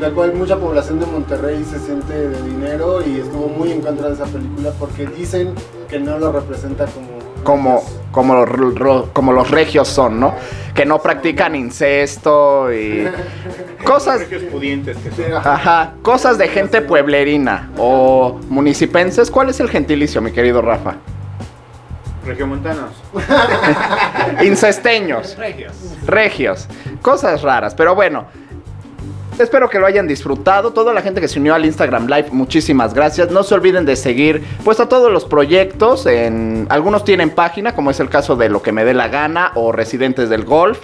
[0.00, 4.08] La cual mucha población de Monterrey se siente de dinero y estuvo muy en contra
[4.08, 5.54] de esa película porque dicen
[5.88, 7.20] que no lo representa como...
[7.44, 10.34] Como, como, los, como los regios son, ¿no?
[10.74, 13.08] Que no practican incesto y
[13.84, 15.32] cosas, Regios pudientes que son.
[15.32, 19.30] ajá, cosas de gente pueblerina o municipenses.
[19.30, 20.96] ¿Cuál es el gentilicio, mi querido Rafa?
[22.26, 22.90] Regiomontanos.
[24.44, 25.36] Incesteños.
[26.06, 26.66] Regios.
[27.02, 28.26] Cosas raras, pero bueno.
[29.38, 30.72] Espero que lo hayan disfrutado.
[30.72, 33.30] Toda la gente que se unió al Instagram Live, muchísimas gracias.
[33.30, 36.04] No se olviden de seguir pues a todos los proyectos.
[36.04, 39.52] En, algunos tienen página, como es el caso de Lo que me dé la gana
[39.54, 40.80] o Residentes del Golf.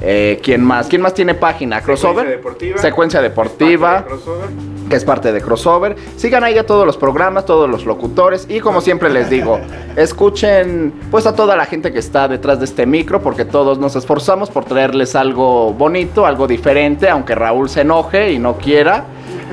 [0.00, 0.88] Eh, ¿Quién más?
[0.88, 1.80] ¿Quién más tiene página?
[1.80, 2.26] ¿Crossover?
[2.26, 2.78] Secuencia deportiva.
[2.78, 4.48] Secuencia deportiva Parte de crossover.
[4.88, 5.96] que es parte de Crossover.
[6.16, 9.60] Sigan ahí a todos los programas, todos los locutores y como siempre les digo,
[9.96, 13.94] escuchen pues a toda la gente que está detrás de este micro porque todos nos
[13.94, 19.04] esforzamos por traerles algo bonito, algo diferente, aunque Raúl se enoje y no quiera,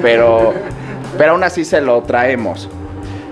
[0.01, 0.53] pero
[1.17, 2.69] pero aún así se lo traemos.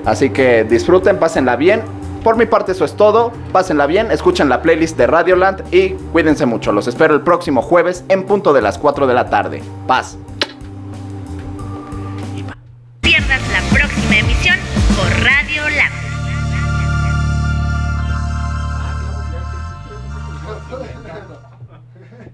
[0.05, 1.81] Así que disfruten, pásenla bien.
[2.27, 3.31] Por mi parte eso es todo.
[3.53, 6.73] Pásenla bien, escuchen la playlist de Radioland y cuídense mucho.
[6.73, 9.63] Los espero el próximo jueves en punto de las 4 de la tarde.
[9.87, 10.17] Paz.
[12.99, 14.57] Pierdas la próxima emisión
[14.97, 15.93] por Radio Lab.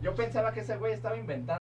[0.02, 1.63] Yo pensaba que ese güey estaba inventando.